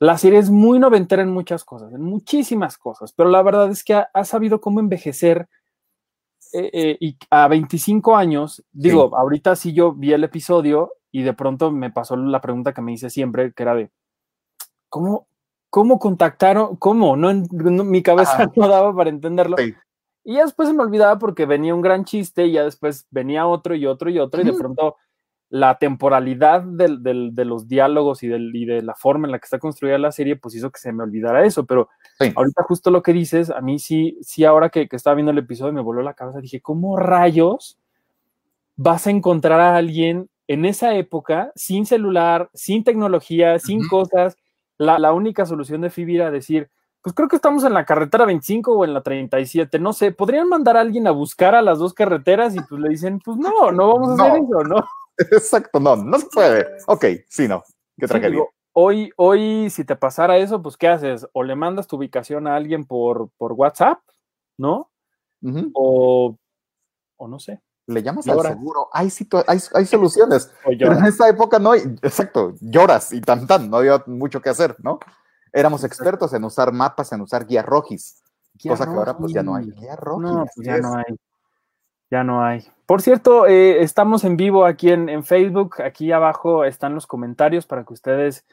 la 0.00 0.18
serie 0.18 0.40
es 0.40 0.50
muy 0.50 0.80
noventera 0.80 1.22
en 1.22 1.30
muchas 1.30 1.64
cosas, 1.64 1.92
en 1.92 2.02
muchísimas 2.02 2.78
cosas, 2.78 3.12
pero 3.12 3.30
la 3.30 3.42
verdad 3.42 3.70
es 3.70 3.84
que 3.84 3.94
ha, 3.94 4.24
sabido 4.24 4.60
cómo 4.60 4.80
envejecer 4.80 5.48
eh, 6.52 6.70
eh, 6.72 6.96
y 7.00 7.16
a 7.30 7.46
25 7.46 8.16
años, 8.16 8.64
digo, 8.72 9.16
ahorita 9.16 9.54
sí 9.54 9.72
yo 9.72 9.92
vi 9.92 10.12
el 10.12 10.24
episodio 10.24 10.94
y 11.12 11.22
de 11.22 11.32
pronto 11.32 11.70
me 11.70 11.92
pasó 11.92 12.16
la 12.16 12.40
pregunta 12.40 12.74
que 12.74 12.82
me 12.82 12.92
hice 12.92 13.08
siempre, 13.08 13.52
que 13.52 13.62
era 13.62 13.76
de, 13.76 13.92
¿cómo, 14.88 15.28
¿Cómo 15.74 15.98
contactaron? 15.98 16.76
¿Cómo? 16.76 17.16
No, 17.16 17.34
mi 17.34 18.00
cabeza 18.00 18.48
no 18.54 18.68
daba 18.68 18.94
para 18.94 19.10
entenderlo. 19.10 19.56
Y 20.22 20.34
ya 20.34 20.44
después 20.44 20.68
se 20.68 20.72
me 20.72 20.84
olvidaba 20.84 21.18
porque 21.18 21.46
venía 21.46 21.74
un 21.74 21.80
gran 21.80 22.04
chiste 22.04 22.46
y 22.46 22.52
ya 22.52 22.62
después 22.62 23.08
venía 23.10 23.48
otro 23.48 23.74
y 23.74 23.84
otro 23.84 24.08
y 24.08 24.20
otro 24.20 24.40
y 24.40 24.44
de 24.44 24.52
pronto 24.52 24.94
la 25.48 25.76
temporalidad 25.78 26.62
de 26.62 27.44
los 27.44 27.66
diálogos 27.66 28.22
y, 28.22 28.28
de 28.28 28.82
la 28.82 28.94
forma 28.94 29.26
en 29.26 29.32
la 29.32 29.40
que 29.40 29.46
está 29.46 29.58
construida 29.58 29.98
la 29.98 30.12
serie 30.12 30.36
pues 30.36 30.54
hizo 30.54 30.70
que 30.70 30.78
se 30.78 30.92
me 30.92 31.02
olvidara 31.02 31.44
eso, 31.44 31.66
pero 31.66 31.88
ahorita 32.20 32.62
justo 32.68 32.92
lo 32.92 33.02
que 33.02 33.12
dices, 33.12 33.50
a 33.50 33.60
mí 33.60 33.80
sí, 33.80 34.16
sí 34.22 34.44
ahora 34.44 34.68
que, 34.68 34.86
estaba 34.92 35.16
viendo 35.16 35.32
el 35.32 35.38
episodio 35.38 35.72
me 35.72 35.82
voló 35.82 36.02
la 36.02 36.14
cabeza, 36.14 36.38
dije, 36.38 36.60
¿cómo 36.60 36.96
rayos 36.96 37.80
vas 38.76 39.08
a 39.08 39.10
encontrar 39.10 39.58
a 39.58 39.74
alguien 39.74 40.30
en 40.46 40.66
esa 40.66 40.94
época 40.94 41.50
sin 41.56 41.84
celular, 41.84 42.48
sin 42.54 42.84
tecnología, 42.84 43.58
sin 43.58 43.88
cosas? 43.88 44.36
La, 44.78 45.12
única 45.12 45.46
solución 45.46 45.80
de 45.80 45.90
Phoebe 45.90 46.16
era 46.16 46.30
decir, 46.30 46.70
pues 47.02 47.14
creo 47.14 47.28
que 47.28 47.36
estamos 47.36 47.64
en 47.64 47.74
la 47.74 47.84
carretera 47.84 48.24
25 48.24 48.72
o 48.72 48.84
en 48.84 48.94
la 48.94 49.02
37, 49.02 49.78
no 49.78 49.92
sé, 49.92 50.12
podrían 50.12 50.48
mandar 50.48 50.76
a 50.76 50.80
alguien 50.80 51.06
a 51.06 51.12
buscar 51.12 51.54
a 51.54 51.62
las 51.62 51.78
dos 51.78 51.94
carreteras 51.94 52.54
y 52.54 52.60
pues 52.60 52.80
le 52.80 52.88
dicen, 52.88 53.20
pues 53.20 53.36
no, 53.36 53.72
no 53.72 53.92
vamos 53.92 54.18
a 54.18 54.24
hacer 54.24 54.42
eso, 54.42 54.64
¿no? 54.64 54.84
Exacto, 55.18 55.80
no, 55.80 55.96
no 55.96 56.18
se 56.18 56.26
puede. 56.26 56.66
Ok, 56.86 57.04
sí, 57.28 57.46
no, 57.46 57.62
qué 57.98 58.06
tragedia. 58.06 58.42
hoy, 58.72 59.12
hoy, 59.16 59.70
si 59.70 59.84
te 59.84 59.96
pasara 59.96 60.38
eso, 60.38 60.60
pues 60.62 60.76
¿qué 60.76 60.88
haces? 60.88 61.26
O 61.32 61.42
le 61.42 61.54
mandas 61.54 61.86
tu 61.86 61.96
ubicación 61.96 62.46
a 62.46 62.56
alguien 62.56 62.84
por, 62.84 63.30
por 63.36 63.52
WhatsApp, 63.52 64.00
¿no? 64.58 64.90
o, 65.74 66.36
o 67.16 67.28
no 67.28 67.38
sé. 67.38 67.60
Le 67.86 68.02
llamas 68.02 68.26
al 68.28 68.40
seguro. 68.40 68.88
Hay, 68.92 69.10
hay, 69.46 69.58
hay 69.74 69.86
soluciones. 69.86 70.50
Pero 70.64 70.92
en 70.92 71.04
esa 71.04 71.28
época 71.28 71.58
no 71.58 71.72
hay, 71.72 71.82
exacto, 72.02 72.54
lloras 72.60 73.12
y 73.12 73.20
tan 73.20 73.46
tan, 73.46 73.68
no 73.68 73.76
había 73.78 74.02
mucho 74.06 74.40
que 74.40 74.48
hacer, 74.48 74.76
¿no? 74.78 74.98
Éramos 75.52 75.84
expertos 75.84 76.32
en 76.32 76.44
usar 76.44 76.72
mapas, 76.72 77.12
en 77.12 77.20
usar 77.20 77.46
guías 77.46 77.64
rojis, 77.64 78.22
cosa 78.66 78.86
que 78.86 78.92
ahora 78.92 79.16
pues 79.16 79.32
ya 79.32 79.42
no 79.42 79.54
hay. 79.54 79.70
Guía 79.70 79.96
no, 80.18 80.46
pues 80.54 80.66
ya 80.66 80.78
no 80.78 80.96
hay. 80.96 81.16
Ya 82.10 82.24
no 82.24 82.44
hay. 82.44 82.66
Por 82.86 83.02
cierto, 83.02 83.46
eh, 83.46 83.82
estamos 83.82 84.24
en 84.24 84.36
vivo 84.36 84.66
aquí 84.66 84.90
en, 84.90 85.08
en, 85.08 85.24
Facebook. 85.24 85.82
Aquí 85.82 86.12
abajo 86.12 86.64
están 86.64 86.94
los 86.94 87.06
comentarios 87.06 87.66
para 87.66 87.84
que 87.84 87.92
ustedes 87.92 88.44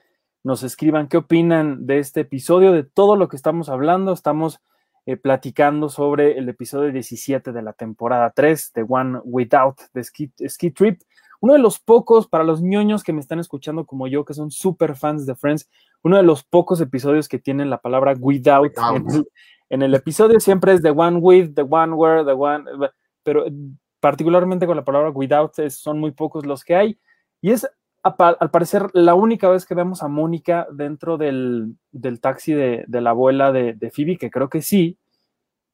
nos 0.44 0.64
escriban 0.64 1.08
qué 1.08 1.18
opinan 1.18 1.86
de 1.86 2.00
este 2.00 2.22
episodio, 2.22 2.72
de 2.72 2.84
todo 2.84 3.16
lo 3.16 3.30
que 3.30 3.36
estamos 3.36 3.70
hablando. 3.70 4.14
Estamos 4.14 4.62
eh, 5.08 5.18
platicando 5.18 5.90
sobre 5.90 6.38
el 6.38 6.48
episodio 6.48 6.92
17 6.92 7.52
de 7.52 7.62
la 7.64 7.74
temporada 7.74 8.32
3 8.36 8.72
de 8.76 8.86
One 8.88 9.20
Without 9.24 9.80
the 9.94 10.04
Ski, 10.04 10.72
Trip. 10.72 11.02
Uno 11.40 11.54
de 11.54 11.60
los 11.60 11.80
pocos, 11.80 12.28
para 12.28 12.44
los 12.44 12.62
ñoños 12.62 13.04
que 13.04 13.12
me 13.12 13.20
están 13.20 13.40
escuchando 13.40 13.88
como 13.88 14.06
yo, 14.06 14.26
que 14.26 14.36
son 14.36 14.52
super 14.52 14.96
fans 14.96 15.26
de 15.26 15.36
Friends, 15.36 15.68
uno 16.04 16.18
de 16.18 16.24
los 16.24 16.44
pocos 16.44 16.82
episodios 16.82 17.28
que 17.28 17.40
tienen 17.40 17.72
la 17.72 17.80
palabra 17.80 18.14
without, 18.20 18.74
En, 19.70 19.82
el, 19.82 19.96
episodio 19.96 20.40
siempre 20.40 20.74
es 20.74 20.84
the 20.84 20.92
one 20.92 21.18
with, 21.18 21.56
the 21.56 21.64
one 21.64 21.94
where, 21.94 22.24
the 22.24 22.34
one, 22.34 22.66
pero 23.24 23.46
particularmente 24.00 24.68
con 24.68 24.76
la 24.76 24.86
palabra 24.86 25.10
without 25.10 25.54
son 25.70 26.00
muy 26.00 26.12
pocos 26.12 26.46
los 26.46 26.64
que 26.64 26.76
hay. 26.76 27.00
Y 27.42 27.50
es 27.50 27.68
al 28.04 28.50
parecer 28.50 28.90
la 28.94 29.14
única 29.14 29.48
vez 29.50 29.66
que 29.66 29.76
vemos 29.76 30.02
a 30.02 30.08
Mónica 30.08 30.68
dentro 30.72 31.18
del, 31.18 31.78
taxi 32.20 32.54
de, 32.54 32.86
la 32.88 33.12
abuela 33.12 33.52
de, 33.52 33.74
de, 33.74 33.92
Phoebe, 33.92 34.18
que 34.18 34.32
creo 34.32 34.50
que 34.50 34.62
sí, 34.62 34.98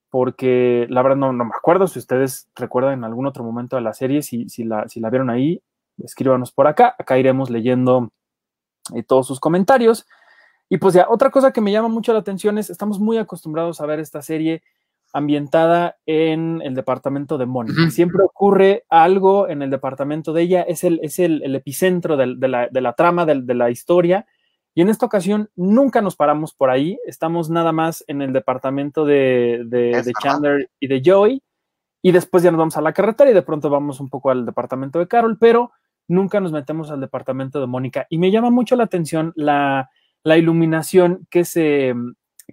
porque 0.09 0.87
la 0.89 1.01
verdad 1.01 1.17
no, 1.17 1.33
me 1.33 1.55
acuerdo 1.55 1.87
si 1.87 1.99
ustedes 1.99 2.49
recuerdan 2.55 2.93
en 2.93 3.03
algún 3.03 3.27
otro 3.27 3.43
momento 3.43 3.75
de 3.75 3.81
la 3.81 3.93
serie, 3.93 4.21
si, 4.21 4.49
si, 4.49 4.63
la, 4.63 4.87
si 4.87 4.99
la 4.99 5.09
vieron 5.09 5.29
ahí, 5.29 5.61
escríbanos 6.03 6.51
por 6.51 6.67
acá, 6.67 6.95
acá 6.97 7.17
iremos 7.17 7.49
leyendo 7.49 8.11
eh, 8.93 9.03
todos 9.03 9.27
sus 9.27 9.39
comentarios. 9.39 10.05
Y 10.69 10.77
pues 10.77 10.93
ya, 10.93 11.07
otra 11.09 11.29
cosa 11.29 11.51
que 11.51 11.61
me 11.61 11.71
llama 11.71 11.87
mucho 11.87 12.13
la 12.13 12.19
atención 12.19 12.57
es, 12.57 12.69
estamos 12.69 12.99
muy 12.99 13.17
acostumbrados 13.17 13.79
a 13.79 13.85
ver 13.85 13.99
esta 13.99 14.21
serie 14.21 14.63
ambientada 15.13 15.97
en 16.05 16.61
el 16.63 16.75
departamento 16.75 17.37
de 17.37 17.45
Mónica. 17.45 17.89
Siempre 17.89 18.23
ocurre 18.23 18.83
algo 18.89 19.47
en 19.47 19.61
el 19.61 19.69
departamento 19.69 20.33
de 20.33 20.41
ella, 20.43 20.61
es 20.61 20.83
el, 20.83 20.99
es 21.01 21.19
el, 21.19 21.55
epicentro 21.55 22.17
de, 22.17 22.27
la, 22.47 22.93
trama, 22.93 23.25
de, 23.25 23.53
la 23.53 23.69
historia. 23.69 24.25
Y 24.75 24.81
en 24.81 24.89
esta 24.89 25.05
ocasión 25.05 25.49
nunca 25.55 26.01
nos 26.01 26.15
paramos 26.15 26.53
por 26.53 26.69
ahí, 26.69 26.99
estamos 27.05 27.49
nada 27.49 27.71
más 27.71 28.03
en 28.07 28.21
el 28.21 28.31
departamento 28.33 29.05
de, 29.05 29.63
de 29.65 30.13
Chandler 30.21 30.69
y 30.79 30.87
de 30.87 31.01
Joey, 31.03 31.41
y 32.01 32.11
después 32.11 32.43
ya 32.43 32.51
nos 32.51 32.59
vamos 32.59 32.77
a 32.77 32.81
la 32.81 32.93
carretera 32.93 33.31
y 33.31 33.33
de 33.33 33.41
pronto 33.41 33.69
vamos 33.69 33.99
un 33.99 34.09
poco 34.09 34.29
al 34.29 34.45
departamento 34.45 34.99
de 34.99 35.07
Carol, 35.07 35.37
pero 35.39 35.71
nunca 36.07 36.39
nos 36.39 36.51
metemos 36.51 36.91
al 36.91 37.01
departamento 37.01 37.59
de 37.59 37.67
Mónica. 37.67 38.05
Y 38.09 38.17
me 38.17 38.31
llama 38.31 38.49
mucho 38.49 38.75
la 38.75 38.83
atención 38.83 39.33
la, 39.35 39.89
la 40.23 40.37
iluminación 40.37 41.27
que 41.29 41.43
se, 41.43 41.95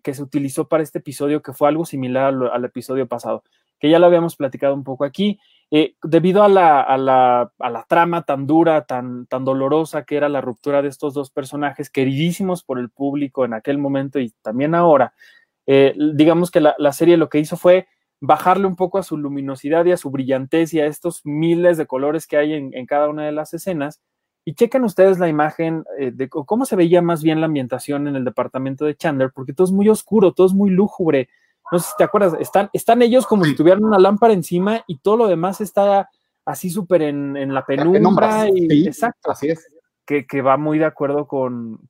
que 0.02 0.14
se 0.14 0.22
utilizó 0.22 0.68
para 0.68 0.82
este 0.82 0.98
episodio, 0.98 1.42
que 1.42 1.52
fue 1.52 1.68
algo 1.68 1.84
similar 1.84 2.34
al, 2.52 2.64
episodio 2.64 3.06
pasado, 3.06 3.42
que 3.78 3.88
ya 3.90 3.98
lo 3.98 4.06
habíamos 4.06 4.36
platicado 4.36 4.74
un 4.74 4.84
poco 4.84 5.04
aquí. 5.04 5.38
Eh, 5.70 5.96
debido 6.02 6.42
a 6.42 6.48
la, 6.48 6.82
a, 6.82 6.96
la, 6.96 7.52
a 7.58 7.70
la, 7.70 7.84
trama 7.88 8.22
tan 8.22 8.46
dura, 8.46 8.84
tan, 8.84 9.26
tan 9.26 9.44
dolorosa 9.44 10.04
que 10.04 10.16
era 10.16 10.28
la 10.28 10.40
ruptura 10.40 10.82
de 10.82 10.88
estos 10.88 11.14
dos 11.14 11.30
personajes, 11.30 11.90
queridísimos 11.90 12.62
por 12.62 12.78
el 12.78 12.90
público 12.90 13.44
en 13.44 13.54
aquel 13.54 13.78
momento 13.78 14.20
y 14.20 14.30
también 14.42 14.74
ahora, 14.74 15.14
eh, 15.66 15.94
digamos 16.14 16.50
que 16.50 16.60
la, 16.60 16.74
la, 16.78 16.92
serie 16.92 17.16
lo 17.16 17.28
que 17.28 17.38
hizo 17.38 17.56
fue 17.56 17.88
bajarle 18.20 18.66
un 18.66 18.76
poco 18.76 18.98
a 18.98 19.02
su 19.02 19.16
luminosidad 19.16 19.84
y 19.86 19.92
a 19.92 19.96
su 19.96 20.10
brillantez 20.10 20.74
y 20.74 20.80
a 20.80 20.86
estos 20.86 21.22
miles 21.24 21.76
de 21.76 21.86
colores 21.86 22.26
que 22.26 22.36
hay 22.36 22.52
en, 22.52 22.74
en 22.74 22.86
cada 22.86 23.08
una 23.08 23.24
de 23.24 23.32
las 23.32 23.54
escenas 23.54 24.00
y 24.44 24.54
chequen 24.54 24.84
ustedes 24.84 25.18
la 25.18 25.28
imagen 25.28 25.84
eh, 25.98 26.10
de 26.12 26.28
cómo 26.28 26.66
se 26.66 26.76
veía 26.76 27.00
más 27.00 27.22
bien 27.22 27.40
la 27.40 27.46
ambientación 27.46 28.06
en 28.08 28.16
el 28.16 28.24
departamento 28.24 28.84
de 28.84 28.94
Chandler, 28.94 29.30
porque 29.34 29.54
todo 29.54 29.66
es 29.66 29.72
muy 29.72 29.88
oscuro, 29.88 30.32
todo 30.32 30.46
es 30.46 30.52
muy 30.52 30.70
lúgubre. 30.70 31.28
No 31.72 31.78
sé 31.78 31.90
si 31.90 31.96
te 31.96 32.04
acuerdas, 32.04 32.34
están, 32.38 32.68
están 32.74 33.00
ellos 33.00 33.26
como 33.26 33.44
si 33.44 33.56
tuvieran 33.56 33.84
una 33.84 33.98
lámpara 33.98 34.34
encima 34.34 34.84
y 34.86 34.98
todo 34.98 35.16
lo 35.16 35.26
demás 35.28 35.62
está 35.62 36.10
así 36.44 36.68
súper 36.68 37.02
en, 37.02 37.54
la 37.54 37.64
penumbra. 37.64 38.46
y, 38.52 38.86
exacto, 38.86 39.30
así 39.30 39.48
es. 39.48 39.66
Que, 40.04 40.42
va 40.42 40.58
muy 40.58 40.78
de 40.78 40.84
acuerdo 40.84 41.26
con, 41.26 41.80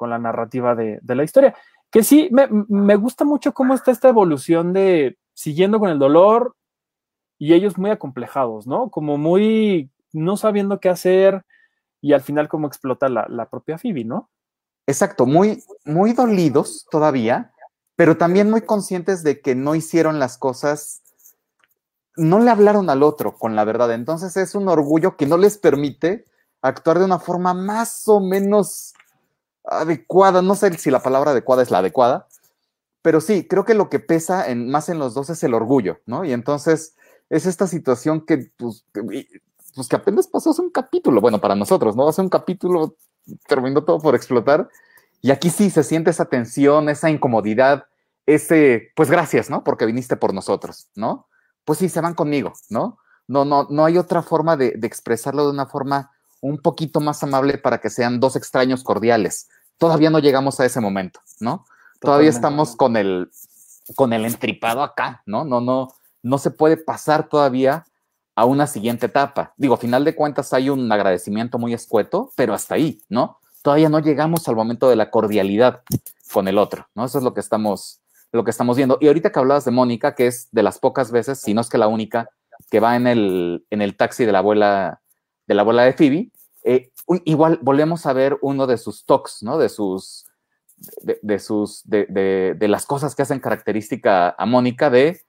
la 0.00 0.18
narrativa 0.20 0.76
de, 0.76 1.00
la 1.04 1.24
historia. 1.24 1.54
Que 1.90 2.04
sí, 2.04 2.28
me, 2.30 2.46
me 2.68 2.94
gusta 2.94 3.24
mucho 3.24 3.52
cómo 3.52 3.74
está 3.74 3.90
esta 3.90 4.08
evolución 4.08 4.72
de 4.72 5.18
siguiendo 5.32 5.80
con 5.80 5.90
el 5.90 5.98
dolor 5.98 6.54
y 7.38 7.54
ellos 7.54 7.76
muy 7.76 7.90
acomplejados, 7.90 8.68
¿no? 8.68 8.88
Como 8.90 9.18
muy 9.18 9.90
no 10.12 10.36
sabiendo 10.36 10.78
qué 10.78 10.88
hacer, 10.88 11.44
y 12.04 12.12
al 12.12 12.20
final 12.20 12.50
cómo 12.50 12.66
explota 12.66 13.08
la, 13.08 13.48
propia 13.48 13.78
Phoebe, 13.78 14.04
¿no? 14.04 14.28
Exacto, 14.86 15.24
muy, 15.24 15.64
muy 15.86 16.12
dolidos 16.12 16.86
todavía, 16.90 17.54
pero 17.96 18.18
también 18.18 18.50
muy 18.50 18.60
conscientes 18.60 19.22
de 19.22 19.40
que 19.40 19.54
no 19.54 19.74
hicieron 19.74 20.18
las 20.18 20.36
cosas, 20.36 21.00
no 22.14 22.40
le 22.40 22.50
hablaron 22.50 22.90
al 22.90 23.02
otro 23.02 23.38
con 23.38 23.56
la 23.56 23.64
verdad. 23.64 23.90
Entonces 23.94 24.36
es 24.36 24.54
un 24.54 24.68
orgullo 24.68 25.16
que 25.16 25.24
no 25.24 25.38
les 25.38 25.56
permite 25.56 26.26
actuar 26.60 26.98
de 26.98 27.06
una 27.06 27.18
forma 27.18 27.54
más 27.54 28.06
o 28.06 28.20
menos 28.20 28.92
adecuada. 29.64 30.42
No 30.42 30.56
sé 30.56 30.76
si 30.76 30.90
la 30.90 31.02
palabra 31.02 31.30
adecuada 31.30 31.62
es 31.62 31.70
la 31.70 31.78
adecuada, 31.78 32.28
pero 33.00 33.22
sí, 33.22 33.48
creo 33.48 33.64
que 33.64 33.72
lo 33.72 33.88
que 33.88 33.98
pesa 33.98 34.44
más 34.54 34.90
en 34.90 34.98
los 34.98 35.14
dos 35.14 35.30
es 35.30 35.42
el 35.42 35.54
orgullo, 35.54 36.02
¿no? 36.04 36.26
Y 36.26 36.34
entonces 36.34 36.96
es 37.30 37.46
esta 37.46 37.66
situación 37.66 38.26
que 38.26 38.52
pues, 38.58 38.84
pues 39.74 39.88
que 39.88 39.96
apenas 39.96 40.26
pasó 40.26 40.50
hace 40.50 40.62
un 40.62 40.70
capítulo, 40.70 41.20
bueno, 41.20 41.40
para 41.40 41.54
nosotros, 41.54 41.96
¿no? 41.96 42.08
Hace 42.08 42.22
un 42.22 42.28
capítulo 42.28 42.96
terminó 43.46 43.84
todo 43.84 43.98
por 43.98 44.14
explotar. 44.14 44.68
Y 45.20 45.30
aquí 45.30 45.50
sí 45.50 45.70
se 45.70 45.82
siente 45.82 46.10
esa 46.10 46.26
tensión, 46.26 46.88
esa 46.88 47.10
incomodidad, 47.10 47.86
ese, 48.26 48.92
pues 48.94 49.10
gracias, 49.10 49.50
¿no? 49.50 49.64
Porque 49.64 49.86
viniste 49.86 50.16
por 50.16 50.34
nosotros, 50.34 50.88
¿no? 50.94 51.28
Pues 51.64 51.78
sí, 51.78 51.88
se 51.88 52.00
van 52.00 52.14
conmigo, 52.14 52.52
¿no? 52.68 52.98
No, 53.26 53.44
no, 53.44 53.66
no 53.70 53.84
hay 53.84 53.96
otra 53.96 54.22
forma 54.22 54.56
de, 54.56 54.78
expresarlo 54.82 55.44
de 55.44 55.50
una 55.50 55.66
forma 55.66 56.10
un 56.40 56.58
poquito 56.58 57.00
más 57.00 57.22
amable 57.22 57.56
para 57.56 57.78
que 57.78 57.88
sean 57.88 58.20
dos 58.20 58.36
extraños 58.36 58.84
cordiales. 58.84 59.48
Todavía 59.78 60.10
no 60.10 60.18
llegamos 60.18 60.60
a 60.60 60.66
ese 60.66 60.80
momento, 60.80 61.20
¿no? 61.40 61.64
Todavía 62.00 62.28
estamos 62.28 62.76
con 62.76 62.96
el, 62.98 63.30
con 63.96 64.12
el 64.12 64.26
entripado 64.26 64.82
acá, 64.82 65.22
¿no? 65.24 65.44
No, 65.44 65.62
no, 65.62 65.88
no 66.22 66.38
se 66.38 66.50
puede 66.50 66.76
pasar 66.76 67.30
todavía 67.30 67.86
a 68.34 68.44
una 68.44 68.66
siguiente 68.66 69.06
etapa. 69.06 69.54
Digo, 69.56 69.74
a 69.74 69.78
final 69.78 70.04
de 70.04 70.14
cuentas 70.14 70.52
hay 70.52 70.70
un 70.70 70.90
agradecimiento 70.90 71.58
muy 71.58 71.74
escueto, 71.74 72.32
pero 72.36 72.54
hasta 72.54 72.74
ahí, 72.74 73.02
¿no? 73.08 73.38
Todavía 73.62 73.88
no 73.88 74.00
llegamos 74.00 74.48
al 74.48 74.56
momento 74.56 74.88
de 74.88 74.96
la 74.96 75.10
cordialidad 75.10 75.82
con 76.32 76.48
el 76.48 76.58
otro, 76.58 76.88
¿no? 76.94 77.04
Eso 77.04 77.18
es 77.18 77.24
lo 77.24 77.32
que 77.32 77.40
estamos, 77.40 78.00
lo 78.32 78.44
que 78.44 78.50
estamos 78.50 78.76
viendo. 78.76 78.98
Y 79.00 79.06
ahorita 79.06 79.30
que 79.30 79.38
hablabas 79.38 79.64
de 79.64 79.70
Mónica, 79.70 80.14
que 80.14 80.26
es 80.26 80.48
de 80.52 80.62
las 80.62 80.78
pocas 80.78 81.10
veces, 81.10 81.40
si 81.40 81.54
no 81.54 81.60
es 81.60 81.68
que 81.68 81.78
la 81.78 81.86
única, 81.86 82.28
que 82.70 82.80
va 82.80 82.96
en 82.96 83.06
el, 83.06 83.64
en 83.70 83.82
el 83.82 83.96
taxi 83.96 84.24
de 84.24 84.32
la 84.32 84.38
abuela 84.38 85.00
de 85.46 85.54
la 85.54 85.62
abuela 85.62 85.82
de 85.82 85.92
Phoebe, 85.92 86.30
eh, 86.64 86.90
igual 87.24 87.58
volvemos 87.62 88.06
a 88.06 88.12
ver 88.12 88.38
uno 88.40 88.66
de 88.66 88.78
sus 88.78 89.04
talks, 89.04 89.42
¿no? 89.42 89.58
De 89.58 89.68
sus, 89.68 90.26
de, 91.02 91.38
sus, 91.38 91.82
de, 91.84 92.06
de, 92.58 92.68
las 92.68 92.86
cosas 92.86 93.14
que 93.14 93.22
hacen 93.22 93.40
característica 93.40 94.34
a 94.36 94.46
Mónica 94.46 94.90
de 94.90 95.20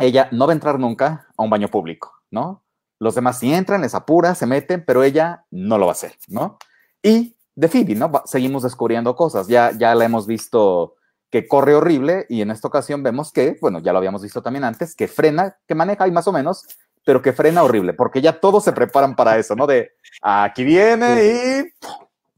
ella 0.00 0.28
no 0.32 0.46
va 0.46 0.52
a 0.52 0.54
entrar 0.54 0.78
nunca 0.78 1.28
a 1.36 1.42
un 1.42 1.50
baño 1.50 1.68
público, 1.68 2.12
¿no? 2.30 2.64
Los 2.98 3.14
demás 3.14 3.38
sí 3.38 3.52
entran, 3.52 3.80
les 3.80 3.94
apura, 3.94 4.34
se 4.34 4.46
meten, 4.46 4.84
pero 4.84 5.02
ella 5.02 5.44
no 5.50 5.78
lo 5.78 5.86
va 5.86 5.92
a 5.92 5.94
hacer, 5.94 6.12
¿no? 6.28 6.58
Y 7.02 7.36
de 7.54 7.68
Phoebe, 7.68 7.94
¿no? 7.94 8.10
seguimos 8.26 8.62
descubriendo 8.62 9.14
cosas. 9.14 9.48
Ya, 9.48 9.72
ya 9.72 9.94
la 9.94 10.04
hemos 10.04 10.26
visto 10.26 10.96
que 11.30 11.46
corre 11.46 11.74
horrible 11.74 12.26
y 12.28 12.42
en 12.42 12.50
esta 12.50 12.68
ocasión 12.68 13.02
vemos 13.02 13.32
que, 13.32 13.56
bueno, 13.60 13.78
ya 13.78 13.92
lo 13.92 13.98
habíamos 13.98 14.22
visto 14.22 14.42
también 14.42 14.64
antes, 14.64 14.94
que 14.94 15.08
frena, 15.08 15.56
que 15.66 15.74
maneja 15.74 16.04
ahí 16.04 16.10
más 16.10 16.26
o 16.26 16.32
menos, 16.32 16.66
pero 17.04 17.22
que 17.22 17.32
frena 17.32 17.62
horrible, 17.62 17.94
porque 17.94 18.20
ya 18.20 18.40
todos 18.40 18.64
se 18.64 18.72
preparan 18.72 19.14
para 19.14 19.38
eso, 19.38 19.54
¿no? 19.54 19.66
De 19.66 19.92
aquí 20.22 20.64
viene 20.64 21.24
y 21.24 21.88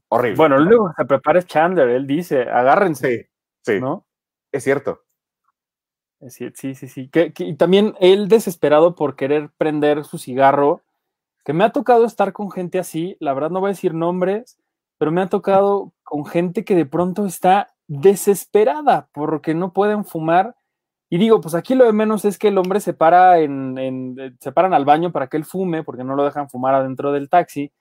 horrible. 0.09 0.37
Bueno, 0.37 0.59
luego 0.59 0.93
se 0.95 1.05
prepara 1.05 1.41
Chandler, 1.41 1.89
él 1.89 2.05
dice, 2.05 2.43
agárrense. 2.43 3.29
Sí, 3.63 3.73
sí. 3.73 3.79
¿no? 3.79 4.05
Es 4.51 4.63
cierto. 4.63 5.02
Sí, 6.29 6.51
sí, 6.53 6.87
sí. 6.87 7.09
Que, 7.09 7.33
y 7.37 7.55
también 7.55 7.95
él 7.99 8.27
desesperado 8.27 8.95
por 8.95 9.15
querer 9.15 9.49
prender 9.57 10.03
su 10.05 10.17
cigarro, 10.17 10.81
que 11.43 11.53
me 11.53 11.63
ha 11.63 11.71
tocado 11.71 12.05
estar 12.05 12.33
con 12.33 12.51
gente 12.51 12.79
así, 12.79 13.17
la 13.19 13.33
verdad 13.33 13.49
no 13.49 13.59
voy 13.59 13.69
a 13.69 13.73
decir 13.73 13.93
nombres, 13.93 14.57
pero 14.97 15.11
me 15.11 15.21
ha 15.21 15.27
tocado 15.27 15.91
con 16.03 16.25
gente 16.25 16.63
que 16.63 16.75
de 16.75 16.85
pronto 16.85 17.25
está 17.25 17.73
desesperada 17.87 19.09
porque 19.13 19.53
no 19.53 19.73
pueden 19.73 20.05
fumar. 20.05 20.55
Y 21.09 21.17
digo, 21.17 21.41
pues 21.41 21.53
aquí 21.53 21.75
lo 21.75 21.85
de 21.85 21.93
menos 21.93 22.25
es 22.25 22.39
que 22.39 22.47
el 22.47 22.57
hombre 22.57 22.79
se 22.79 22.93
para 22.93 23.39
en, 23.39 23.77
en 23.77 24.37
se 24.39 24.51
paran 24.51 24.73
al 24.73 24.85
baño 24.85 25.11
para 25.11 25.27
que 25.27 25.37
él 25.37 25.45
fume, 25.45 25.83
porque 25.83 26.03
no 26.03 26.15
lo 26.15 26.23
dejan 26.23 26.49
fumar 26.49 26.75
adentro 26.75 27.11
del 27.11 27.29
taxi. 27.29 27.71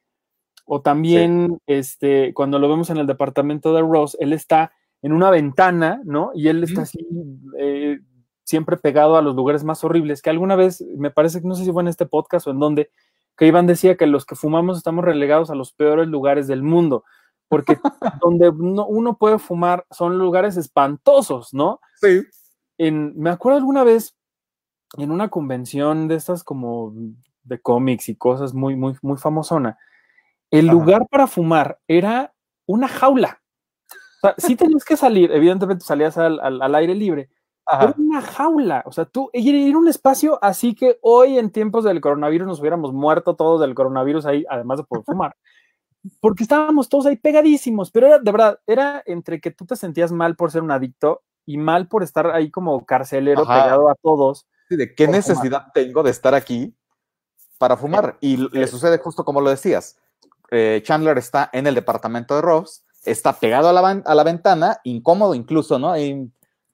O 0.64 0.80
también, 0.80 1.58
este, 1.66 2.34
cuando 2.34 2.58
lo 2.58 2.68
vemos 2.68 2.90
en 2.90 2.98
el 2.98 3.06
departamento 3.06 3.74
de 3.74 3.82
Ross, 3.82 4.16
él 4.20 4.32
está 4.32 4.72
en 5.02 5.12
una 5.12 5.30
ventana, 5.30 6.00
¿no? 6.04 6.30
Y 6.34 6.48
él 6.48 6.62
está 6.62 6.82
así, 6.82 6.98
eh, 7.58 7.71
siempre 8.52 8.76
pegado 8.76 9.16
a 9.16 9.22
los 9.22 9.34
lugares 9.34 9.64
más 9.64 9.82
horribles, 9.82 10.20
que 10.20 10.28
alguna 10.28 10.56
vez, 10.56 10.84
me 10.98 11.10
parece 11.10 11.40
que 11.40 11.48
no 11.48 11.54
sé 11.54 11.64
si 11.64 11.72
fue 11.72 11.82
en 11.82 11.88
este 11.88 12.04
podcast 12.04 12.46
o 12.46 12.50
en 12.50 12.58
donde, 12.58 12.90
que 13.38 13.46
Iván 13.46 13.66
decía 13.66 13.96
que 13.96 14.06
los 14.06 14.26
que 14.26 14.36
fumamos 14.36 14.76
estamos 14.76 15.06
relegados 15.06 15.50
a 15.50 15.54
los 15.54 15.72
peores 15.72 16.06
lugares 16.08 16.46
del 16.48 16.62
mundo, 16.62 17.02
porque 17.48 17.78
donde 18.22 18.50
uno, 18.50 19.16
puede 19.16 19.38
fumar 19.38 19.86
son 19.90 20.18
lugares 20.18 20.58
espantosos, 20.58 21.54
¿no? 21.54 21.80
Sí. 21.96 22.24
En, 22.76 23.18
me 23.18 23.30
acuerdo 23.30 23.56
alguna 23.56 23.84
vez 23.84 24.14
en 24.98 25.10
una 25.10 25.30
convención 25.30 26.08
de 26.08 26.16
estas 26.16 26.44
como 26.44 26.92
de 27.44 27.58
cómics 27.58 28.10
y 28.10 28.16
cosas 28.16 28.52
muy, 28.52 28.76
muy, 28.76 28.96
muy 29.00 29.16
famosona, 29.16 29.78
el 30.50 30.66
lugar 30.66 31.06
para 31.08 31.26
fumar 31.26 31.80
era 31.88 32.34
una 32.66 32.86
jaula. 32.86 33.40
O 33.88 34.20
sea, 34.20 34.34
sí 34.36 34.56
tenías 34.56 34.84
que 34.84 34.98
salir, 34.98 35.32
evidentemente 35.32 35.86
salías 35.86 36.18
al, 36.18 36.74
aire 36.74 36.94
libre, 36.94 37.30
pero 37.78 37.94
una 37.98 38.20
jaula. 38.20 38.82
O 38.86 38.92
sea, 38.92 39.04
tú, 39.04 39.30
ir 39.32 39.74
a 39.74 39.78
un 39.78 39.88
espacio 39.88 40.38
así 40.42 40.74
que 40.74 40.98
hoy 41.02 41.38
en 41.38 41.50
tiempos 41.50 41.84
del 41.84 42.00
coronavirus 42.00 42.46
nos 42.46 42.60
hubiéramos 42.60 42.92
muerto 42.92 43.36
todos 43.36 43.60
del 43.60 43.74
coronavirus 43.74 44.26
ahí, 44.26 44.44
además 44.48 44.78
de 44.78 44.84
por 44.84 45.04
fumar. 45.04 45.36
Porque 46.20 46.42
estábamos 46.42 46.88
todos 46.88 47.06
ahí 47.06 47.16
pegadísimos, 47.16 47.90
pero 47.90 48.08
era, 48.08 48.18
de 48.18 48.32
verdad, 48.32 48.58
era 48.66 49.02
entre 49.06 49.40
que 49.40 49.50
tú 49.50 49.64
te 49.66 49.76
sentías 49.76 50.12
mal 50.12 50.36
por 50.36 50.50
ser 50.50 50.62
un 50.62 50.70
adicto 50.70 51.22
y 51.46 51.58
mal 51.58 51.88
por 51.88 52.02
estar 52.02 52.28
ahí 52.28 52.50
como 52.50 52.84
carcelero 52.84 53.42
pegado 53.42 53.88
a 53.88 53.94
todos. 53.94 54.46
¿De 54.68 54.94
qué 54.94 55.06
necesidad 55.06 55.66
tengo 55.74 56.02
de 56.02 56.10
estar 56.10 56.34
aquí 56.34 56.74
para 57.58 57.76
fumar? 57.76 58.16
Y 58.20 58.36
le 58.36 58.66
sucede 58.66 58.98
justo 58.98 59.24
como 59.24 59.40
lo 59.40 59.50
decías 59.50 59.98
eh, 60.52 60.82
Chandler 60.84 61.16
está 61.16 61.48
en 61.52 61.66
el 61.66 61.74
departamento 61.74 62.36
de 62.36 62.42
Ross, 62.42 62.84
está 63.04 63.32
pegado 63.32 63.70
a 63.70 63.72
la, 63.72 64.02
a 64.04 64.14
la 64.14 64.22
ventana, 64.22 64.78
incómodo 64.84 65.34
incluso, 65.34 65.78
¿no? 65.78 65.96
Y 65.96 66.30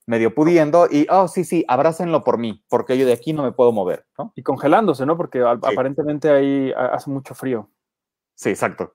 medio 0.09 0.35
pudiendo 0.35 0.89
y, 0.91 1.07
oh, 1.11 1.29
sí, 1.29 1.45
sí, 1.45 1.67
abrácenlo 1.69 2.25
por 2.25 2.39
mí, 2.39 2.65
porque 2.71 2.97
yo 2.97 3.05
de 3.05 3.13
aquí 3.13 3.35
no 3.35 3.43
me 3.43 3.53
puedo 3.53 3.73
mover, 3.73 4.07
¿no? 4.17 4.33
Y 4.35 4.43
congelándose, 4.43 5.05
¿no? 5.05 5.19
Porque 5.19 5.43
aparentemente 5.43 6.31
ahí 6.31 6.73
hace 6.73 7.11
mucho 7.11 7.35
frío. 7.35 7.69
Sí, 8.35 8.49
exacto. 8.49 8.95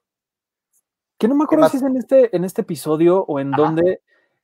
Que 1.20 1.28
no 1.28 1.36
me 1.36 1.44
acuerdo 1.44 1.70
si 1.70 1.78
es 1.78 1.84
en 1.84 1.98
este, 1.98 2.36
en 2.36 2.44
este 2.44 2.64
episodio 2.64 3.24
o 3.28 3.40
en 3.40 3.52
donde 3.52 4.02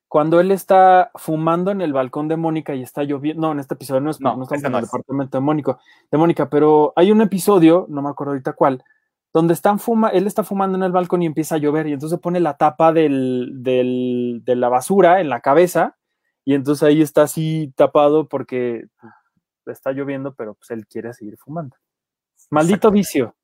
cuando 0.08 0.40
él 0.40 0.52
está 0.52 1.10
fumando 1.16 1.72
en 1.72 1.82
el 1.82 1.92
balcón 1.92 2.28
de 2.28 2.38
Mónica 2.38 2.76
y 2.76 2.84
está 2.84 3.04
lloviendo, 3.04 3.48
no, 3.48 3.52
en 3.52 3.60
este 3.60 3.74
episodio 3.74 4.02
no, 4.02 4.12
es, 4.12 4.22
no, 4.22 4.30
estamos 4.44 4.64
en 4.64 4.76
el 4.76 4.82
departamento 4.82 5.38
de 5.40 5.42
Mónica, 5.42 5.80
de 6.12 6.18
Mónica, 6.20 6.50
pero 6.52 6.94
hay 6.96 7.12
un 7.12 7.22
episodio, 7.22 7.88
no 7.90 8.04
me 8.04 8.10
acuerdo 8.10 8.34
ahorita 8.34 8.54
cuál, 8.54 8.84
donde 9.34 9.56
están 9.56 9.80
fuma, 9.80 10.10
él 10.10 10.28
está 10.28 10.44
fumando 10.44 10.78
en 10.78 10.84
el 10.84 10.92
balcón 10.92 11.24
y 11.24 11.26
empieza 11.26 11.56
a 11.56 11.58
llover 11.58 11.88
y 11.88 11.94
entonces 11.94 12.20
pone 12.20 12.40
la 12.40 12.58
tapa 12.58 12.94
del, 12.94 13.64
del, 13.64 14.44
de 14.46 14.56
la 14.56 14.70
basura 14.70 15.20
en 15.20 15.30
la 15.30 15.42
cabeza 15.42 15.96
y 16.50 16.56
entonces 16.56 16.82
ahí 16.82 17.04
está 17.04 17.22
así 17.22 17.72
tapado 17.76 18.28
porque 18.28 18.88
pues, 19.64 19.78
está 19.78 19.92
lloviendo, 19.92 20.34
pero 20.34 20.56
pues 20.56 20.72
él 20.72 20.88
quiere 20.88 21.14
seguir 21.14 21.38
fumando. 21.38 21.76
Maldito 22.50 22.90
vicio. 22.90 23.36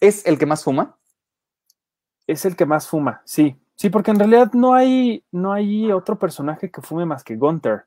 ¿Es 0.00 0.26
el 0.26 0.38
que 0.38 0.46
más 0.46 0.64
fuma? 0.64 0.98
Es 2.26 2.44
el 2.44 2.56
que 2.56 2.66
más 2.66 2.88
fuma, 2.88 3.22
sí. 3.24 3.56
Sí, 3.76 3.90
porque 3.90 4.10
en 4.10 4.18
realidad 4.18 4.52
no 4.54 4.74
hay, 4.74 5.24
no 5.30 5.52
hay 5.52 5.92
otro 5.92 6.18
personaje 6.18 6.72
que 6.72 6.82
fume 6.82 7.06
más 7.06 7.22
que 7.22 7.36
Gunther. 7.36 7.84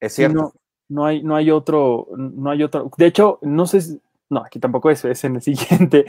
Es 0.00 0.14
cierto 0.14 0.54
no 0.88 1.04
hay, 1.04 1.22
no 1.22 1.36
hay 1.36 1.50
otro, 1.50 2.08
no 2.16 2.50
hay 2.50 2.62
otro. 2.62 2.90
De 2.96 3.04
hecho, 3.04 3.38
no 3.42 3.66
sé, 3.66 4.00
no, 4.30 4.44
aquí 4.44 4.58
tampoco 4.58 4.90
es, 4.90 5.04
es 5.04 5.24
en 5.24 5.36
el 5.36 5.42
siguiente, 5.42 6.04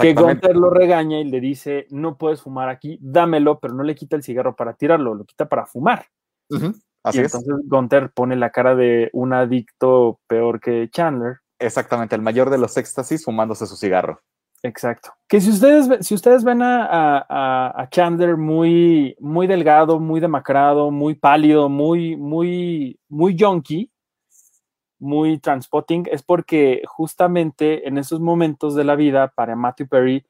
que 0.00 0.14
Gunther 0.14 0.56
lo 0.56 0.70
regaña 0.70 1.18
y 1.20 1.24
le 1.24 1.40
dice, 1.40 1.86
no 1.90 2.16
puedes 2.16 2.42
fumar 2.42 2.68
aquí, 2.68 2.98
dámelo, 3.00 3.58
pero 3.60 3.74
no 3.74 3.82
le 3.82 3.94
quita 3.94 4.16
el 4.16 4.22
cigarro 4.22 4.56
para 4.56 4.74
tirarlo, 4.74 5.14
lo 5.14 5.24
quita 5.24 5.48
para 5.48 5.66
fumar. 5.66 6.06
Así 7.02 7.18
y 7.18 7.20
entonces 7.22 7.54
Gunther 7.64 8.10
pone 8.12 8.36
la 8.36 8.50
cara 8.50 8.74
de 8.74 9.10
un 9.12 9.32
adicto 9.32 10.20
peor 10.26 10.60
que 10.60 10.88
Chandler. 10.90 11.38
Exactamente, 11.58 12.16
el 12.16 12.22
mayor 12.22 12.50
de 12.50 12.58
los 12.58 12.76
éxtasis 12.76 13.24
fumándose 13.24 13.66
su 13.66 13.76
cigarro. 13.76 14.20
Exacto. 14.62 15.12
Que 15.28 15.42
si 15.42 15.50
ustedes, 15.50 16.06
si 16.06 16.14
ustedes 16.14 16.42
ven 16.42 16.60
a, 16.62 17.86
Chandler 17.90 18.38
muy, 18.38 19.14
muy 19.20 19.46
delgado, 19.46 20.00
muy 20.00 20.20
demacrado, 20.20 20.90
muy 20.90 21.14
pálido, 21.14 21.68
muy, 21.68 22.16
muy, 22.16 22.98
muy 23.10 23.36
junkie, 23.38 23.90
muy 25.04 25.38
transpotting 25.38 26.08
es 26.10 26.22
porque 26.22 26.82
justamente 26.86 27.86
en 27.86 27.98
esos 27.98 28.20
momentos 28.20 28.74
de 28.74 28.84
la 28.84 28.96
vida 28.96 29.28
para 29.28 29.54
Matthew 29.54 29.88
Perry, 29.88 30.26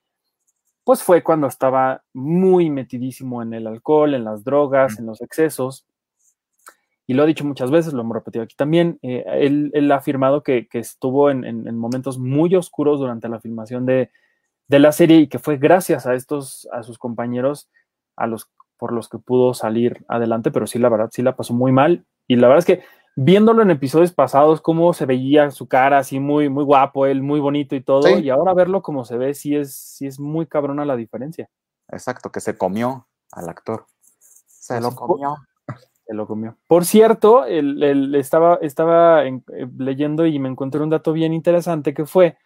pues 0.84 1.02
fue 1.02 1.22
cuando 1.22 1.46
estaba 1.46 2.02
muy 2.12 2.68
metidísimo 2.68 3.42
en 3.42 3.54
el 3.54 3.66
alcohol, 3.66 4.14
en 4.14 4.24
las 4.24 4.44
drogas, 4.44 4.98
en 4.98 5.06
los 5.06 5.22
excesos. 5.22 5.86
Y 7.06 7.14
lo 7.14 7.22
ha 7.22 7.26
dicho 7.26 7.44
muchas 7.44 7.70
veces, 7.70 7.94
lo 7.94 8.02
hemos 8.02 8.14
repetido 8.14 8.44
aquí 8.44 8.54
también. 8.56 8.98
Eh, 9.02 9.24
él, 9.72 9.92
ha 9.92 9.96
afirmado 9.96 10.42
que, 10.42 10.68
estuvo 10.72 11.30
en, 11.30 11.76
momentos 11.76 12.18
muy 12.18 12.54
oscuros 12.54 13.00
durante 13.00 13.28
la 13.28 13.40
filmación 13.40 13.86
de, 13.86 14.10
de, 14.68 14.78
la 14.78 14.92
serie 14.92 15.18
y 15.18 15.28
que 15.28 15.38
fue 15.38 15.56
gracias 15.56 16.06
a 16.06 16.14
estos, 16.14 16.68
a 16.72 16.82
sus 16.82 16.98
compañeros, 16.98 17.70
a 18.16 18.26
los 18.26 18.50
por 18.76 18.92
los 18.92 19.08
que 19.08 19.18
pudo 19.18 19.54
salir 19.54 20.04
adelante, 20.08 20.50
pero 20.50 20.66
sí, 20.66 20.78
la 20.78 20.88
verdad, 20.88 21.08
sí 21.12 21.22
la 21.22 21.36
pasó 21.36 21.54
muy 21.54 21.72
mal. 21.72 22.04
Y 22.26 22.36
la 22.36 22.48
verdad 22.48 22.58
es 22.58 22.64
que 22.66 22.84
viéndolo 23.16 23.62
en 23.62 23.70
episodios 23.70 24.12
pasados, 24.12 24.60
cómo 24.60 24.92
se 24.92 25.06
veía 25.06 25.50
su 25.50 25.68
cara 25.68 25.98
así 25.98 26.18
muy, 26.20 26.48
muy 26.48 26.64
guapo, 26.64 27.06
él 27.06 27.22
muy 27.22 27.40
bonito 27.40 27.76
y 27.76 27.80
todo, 27.80 28.18
y 28.18 28.30
ahora 28.30 28.54
verlo 28.54 28.82
como 28.82 29.04
se 29.04 29.16
ve, 29.16 29.34
sí 29.34 29.54
es, 29.54 29.74
sí 29.74 30.06
es 30.06 30.18
muy 30.18 30.46
cabrona 30.46 30.84
la 30.84 30.96
diferencia. 30.96 31.48
Exacto, 31.88 32.30
que 32.30 32.40
se 32.40 32.56
comió 32.56 33.08
al 33.32 33.48
actor. 33.48 33.86
Se 34.18 34.80
lo 34.80 34.94
comió. 34.94 35.36
Se 36.06 36.12
lo 36.12 36.26
comió. 36.26 36.58
Por 36.66 36.84
cierto, 36.84 37.46
él, 37.46 38.14
estaba, 38.14 38.58
estaba 38.60 39.24
eh, 39.24 39.40
leyendo 39.78 40.26
y 40.26 40.38
me 40.38 40.50
encontré 40.50 40.82
un 40.82 40.90
dato 40.90 41.14
bien 41.14 41.32
interesante 41.32 41.94
que 41.94 42.04
fue 42.04 42.36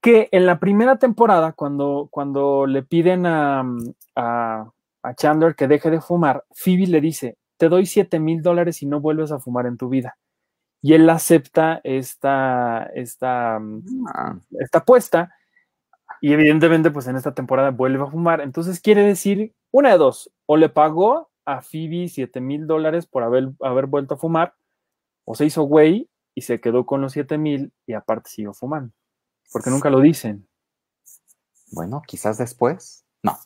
que 0.00 0.28
en 0.30 0.46
la 0.46 0.60
primera 0.60 0.96
temporada, 0.96 1.54
cuando, 1.54 2.06
cuando 2.08 2.66
le 2.66 2.84
piden 2.84 3.26
a, 3.26 3.64
a, 4.14 4.70
a 5.02 5.14
Chandler 5.16 5.56
que 5.56 5.66
deje 5.66 5.90
de 5.90 6.00
fumar, 6.00 6.44
Phoebe 6.52 6.86
le 6.86 7.00
dice, 7.00 7.36
te 7.56 7.68
doy 7.68 7.86
7 7.86 8.18
mil 8.18 8.42
dólares 8.42 8.82
y 8.82 8.86
no 8.86 9.00
vuelves 9.00 9.32
a 9.32 9.38
fumar 9.38 9.66
en 9.66 9.76
tu 9.76 9.88
vida. 9.88 10.16
Y 10.82 10.92
él 10.92 11.08
acepta 11.08 11.80
esta, 11.82 12.90
esta, 12.94 13.56
ah. 13.56 14.38
esta 14.60 14.78
apuesta 14.78 15.34
y 16.20 16.32
evidentemente 16.32 16.90
pues 16.90 17.06
en 17.06 17.16
esta 17.16 17.34
temporada 17.34 17.70
vuelve 17.70 18.02
a 18.02 18.10
fumar. 18.10 18.40
Entonces 18.40 18.80
quiere 18.80 19.02
decir 19.02 19.54
una 19.70 19.90
de 19.90 19.98
dos, 19.98 20.30
o 20.46 20.56
le 20.56 20.68
pagó 20.68 21.30
a 21.44 21.62
Phoebe 21.62 22.08
7 22.08 22.40
mil 22.40 22.66
dólares 22.66 23.06
por 23.06 23.22
haber, 23.22 23.50
haber 23.60 23.86
vuelto 23.86 24.14
a 24.14 24.18
fumar, 24.18 24.54
o 25.24 25.34
se 25.34 25.46
hizo 25.46 25.62
güey 25.62 26.08
y 26.34 26.42
se 26.42 26.60
quedó 26.60 26.86
con 26.86 27.00
los 27.00 27.12
7 27.12 27.38
mil 27.38 27.72
y 27.86 27.94
aparte 27.94 28.30
siguió 28.30 28.54
fumando, 28.54 28.92
porque 29.52 29.70
nunca 29.70 29.90
lo 29.90 30.00
dicen. 30.00 30.48
Bueno, 31.72 32.02
quizás 32.06 32.38
después, 32.38 33.04
no. 33.22 33.36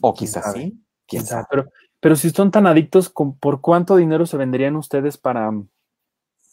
O 0.00 0.14
quizás 0.14 0.52
sí. 0.52 0.80
¿Quién 1.06 1.24
sabe? 1.24 1.46
Pero, 1.50 1.70
pero 2.06 2.14
si 2.14 2.30
son 2.30 2.52
tan 2.52 2.68
adictos, 2.68 3.12
¿por 3.40 3.60
cuánto 3.60 3.96
dinero 3.96 4.26
se 4.26 4.36
venderían 4.36 4.76
ustedes 4.76 5.18
para, 5.18 5.50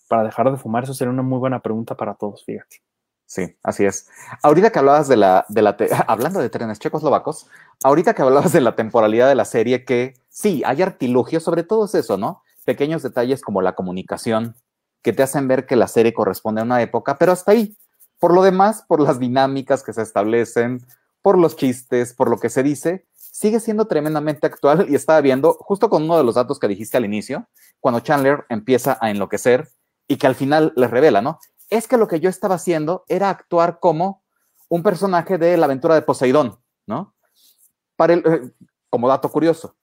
para 0.08 0.24
dejar 0.24 0.50
de 0.50 0.58
fumar? 0.58 0.86
Eso 0.86 0.96
sería 0.96 1.14
una 1.14 1.22
muy 1.22 1.38
buena 1.38 1.60
pregunta 1.60 1.96
para 1.96 2.16
todos, 2.16 2.44
fíjate. 2.44 2.82
Sí, 3.28 3.56
así 3.62 3.86
es. 3.86 4.10
Ahorita 4.42 4.72
que 4.72 4.80
hablabas 4.80 5.08
de 5.08 5.16
la, 5.16 5.46
de 5.50 5.62
la 5.62 5.78
hablando 6.08 6.40
de 6.40 6.50
trenes 6.50 6.80
checoslovacos, 6.80 7.46
ahorita 7.84 8.16
que 8.16 8.24
hablabas 8.24 8.52
de 8.52 8.62
la 8.62 8.76
temporalidad 8.76 9.30
de 9.30 9.36
la 9.36 9.46
serie, 9.46 9.86
que 9.86 10.16
sí, 10.28 10.64
hay 10.66 10.82
artilugios, 10.82 11.44
sobre 11.44 11.62
todo 11.62 11.86
es 11.86 11.94
eso, 11.94 12.18
¿no? 12.18 12.42
Pequeños 12.66 13.04
detalles 13.04 13.44
como 13.44 13.62
la 13.62 13.74
comunicación, 13.74 14.56
que 15.04 15.14
te 15.14 15.22
hacen 15.22 15.48
ver 15.48 15.68
que 15.68 15.76
la 15.76 15.88
serie 15.88 16.16
corresponde 16.16 16.62
a 16.62 16.64
una 16.64 16.82
época, 16.82 17.20
pero 17.20 17.32
hasta 17.32 17.52
ahí. 17.52 17.78
Por 18.18 18.34
lo 18.34 18.42
demás, 18.42 18.86
por 18.88 19.00
las 19.02 19.20
dinámicas 19.20 19.84
que 19.84 19.94
se 19.94 20.02
establecen, 20.02 20.84
por 21.22 21.38
los 21.38 21.56
chistes, 21.56 22.16
por 22.16 22.28
lo 22.28 22.40
que 22.40 22.50
se 22.50 22.64
dice, 22.64 23.06
sigue 23.34 23.60
siendo 23.60 23.88
tremendamente 23.88 24.46
actual 24.46 24.86
y 24.88 24.96
estaba 24.96 25.20
viendo, 25.20 25.54
justo 25.54 25.90
con 25.90 26.04
uno 26.04 26.18
de 26.18 26.24
los 26.24 26.36
datos 26.36 26.60
que 26.60 26.68
dijiste 26.68 26.98
al 26.98 27.06
inicio, 27.06 27.50
cuando 27.80 28.00
Chandler 28.00 28.46
empieza 28.48 29.00
a 29.02 29.10
enloquecer 29.10 29.70
y 30.08 30.18
que 30.18 30.28
al 30.28 30.36
final 30.36 30.72
le 30.76 30.88
revela, 30.88 31.20
¿no? 31.20 31.40
Es 31.72 31.88
que 31.88 31.98
lo 31.98 32.08
que 32.08 32.20
yo 32.20 32.30
estaba 32.30 32.56
haciendo 32.56 33.06
era 33.08 33.32
actuar 33.32 33.80
como 33.80 34.24
un 34.70 34.84
personaje 34.84 35.40
de 35.40 35.58
la 35.58 35.66
aventura 35.66 35.96
de 35.96 36.04
Poseidón, 36.04 36.60
¿no? 36.86 37.16
Para 37.96 38.14
el, 38.14 38.20
eh, 38.20 38.52
como 38.92 39.08
dato 39.08 39.32
curioso, 39.32 39.78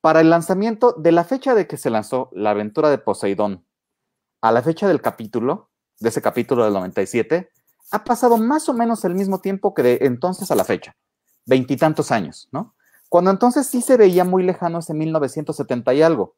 para 0.00 0.22
el 0.22 0.30
lanzamiento 0.30 0.92
de 0.92 1.12
la 1.12 1.24
fecha 1.24 1.54
de 1.54 1.66
que 1.66 1.76
se 1.76 1.90
lanzó 1.90 2.30
la 2.32 2.50
aventura 2.52 2.88
de 2.88 2.96
Poseidón 2.96 3.66
a 4.40 4.50
la 4.50 4.62
fecha 4.62 4.88
del 4.88 5.02
capítulo, 5.02 5.68
de 6.00 6.08
ese 6.08 6.22
capítulo 6.22 6.64
del 6.64 6.72
97, 6.72 7.50
ha 7.90 8.04
pasado 8.04 8.38
más 8.38 8.66
o 8.70 8.72
menos 8.72 9.04
el 9.04 9.14
mismo 9.14 9.42
tiempo 9.42 9.74
que 9.74 9.82
de 9.82 9.98
entonces 10.02 10.50
a 10.50 10.54
la 10.54 10.64
fecha, 10.64 10.96
veintitantos 11.44 12.10
años, 12.10 12.48
¿no? 12.50 12.74
Cuando 13.08 13.30
entonces 13.30 13.66
sí 13.66 13.80
se 13.80 13.96
veía 13.96 14.24
muy 14.24 14.42
lejano 14.42 14.78
ese 14.80 14.94
1970 14.94 15.94
y 15.94 16.02
algo. 16.02 16.36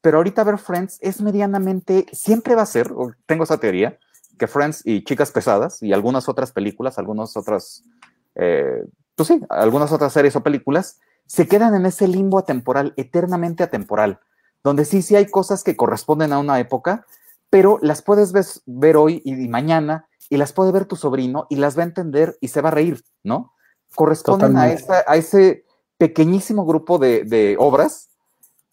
Pero 0.00 0.18
ahorita 0.18 0.44
ver 0.44 0.58
Friends 0.58 0.98
es 1.00 1.20
medianamente, 1.22 2.06
siempre 2.12 2.54
va 2.54 2.62
a 2.62 2.66
ser, 2.66 2.92
tengo 3.26 3.44
esa 3.44 3.58
teoría, 3.58 3.98
que 4.38 4.46
Friends 4.46 4.82
y 4.84 5.02
Chicas 5.04 5.30
Pesadas 5.30 5.82
y 5.82 5.92
algunas 5.92 6.28
otras 6.28 6.52
películas, 6.52 6.98
algunas 6.98 7.36
otras, 7.36 7.84
eh, 8.34 8.84
pues 9.14 9.28
sí, 9.28 9.40
algunas 9.48 9.92
otras 9.92 10.12
series 10.12 10.36
o 10.36 10.42
películas, 10.42 10.98
se 11.26 11.48
quedan 11.48 11.74
en 11.74 11.86
ese 11.86 12.06
limbo 12.06 12.38
atemporal, 12.38 12.92
eternamente 12.96 13.62
atemporal, 13.62 14.20
donde 14.62 14.84
sí, 14.84 15.02
sí 15.02 15.16
hay 15.16 15.26
cosas 15.26 15.64
que 15.64 15.76
corresponden 15.76 16.32
a 16.32 16.38
una 16.38 16.60
época, 16.60 17.06
pero 17.48 17.78
las 17.80 18.02
puedes 18.02 18.32
ver, 18.66 18.96
hoy 18.96 19.22
y, 19.24 19.48
mañana, 19.48 20.08
y 20.28 20.36
las 20.36 20.52
puede 20.52 20.72
ver 20.72 20.86
tu 20.86 20.96
sobrino 20.96 21.46
y 21.48 21.56
las 21.56 21.78
va 21.78 21.82
a 21.82 21.86
entender 21.86 22.36
y 22.40 22.48
se 22.48 22.60
va 22.60 22.68
a 22.68 22.72
reír, 22.72 23.04
¿no? 23.22 23.52
Corresponden 23.94 24.56
a, 24.56 24.64
a, 25.06 25.16
ese 25.16 25.63
pequeñísimo 25.98 26.64
grupo 26.66 26.98
de, 26.98 27.24
de 27.24 27.56
obras 27.58 28.10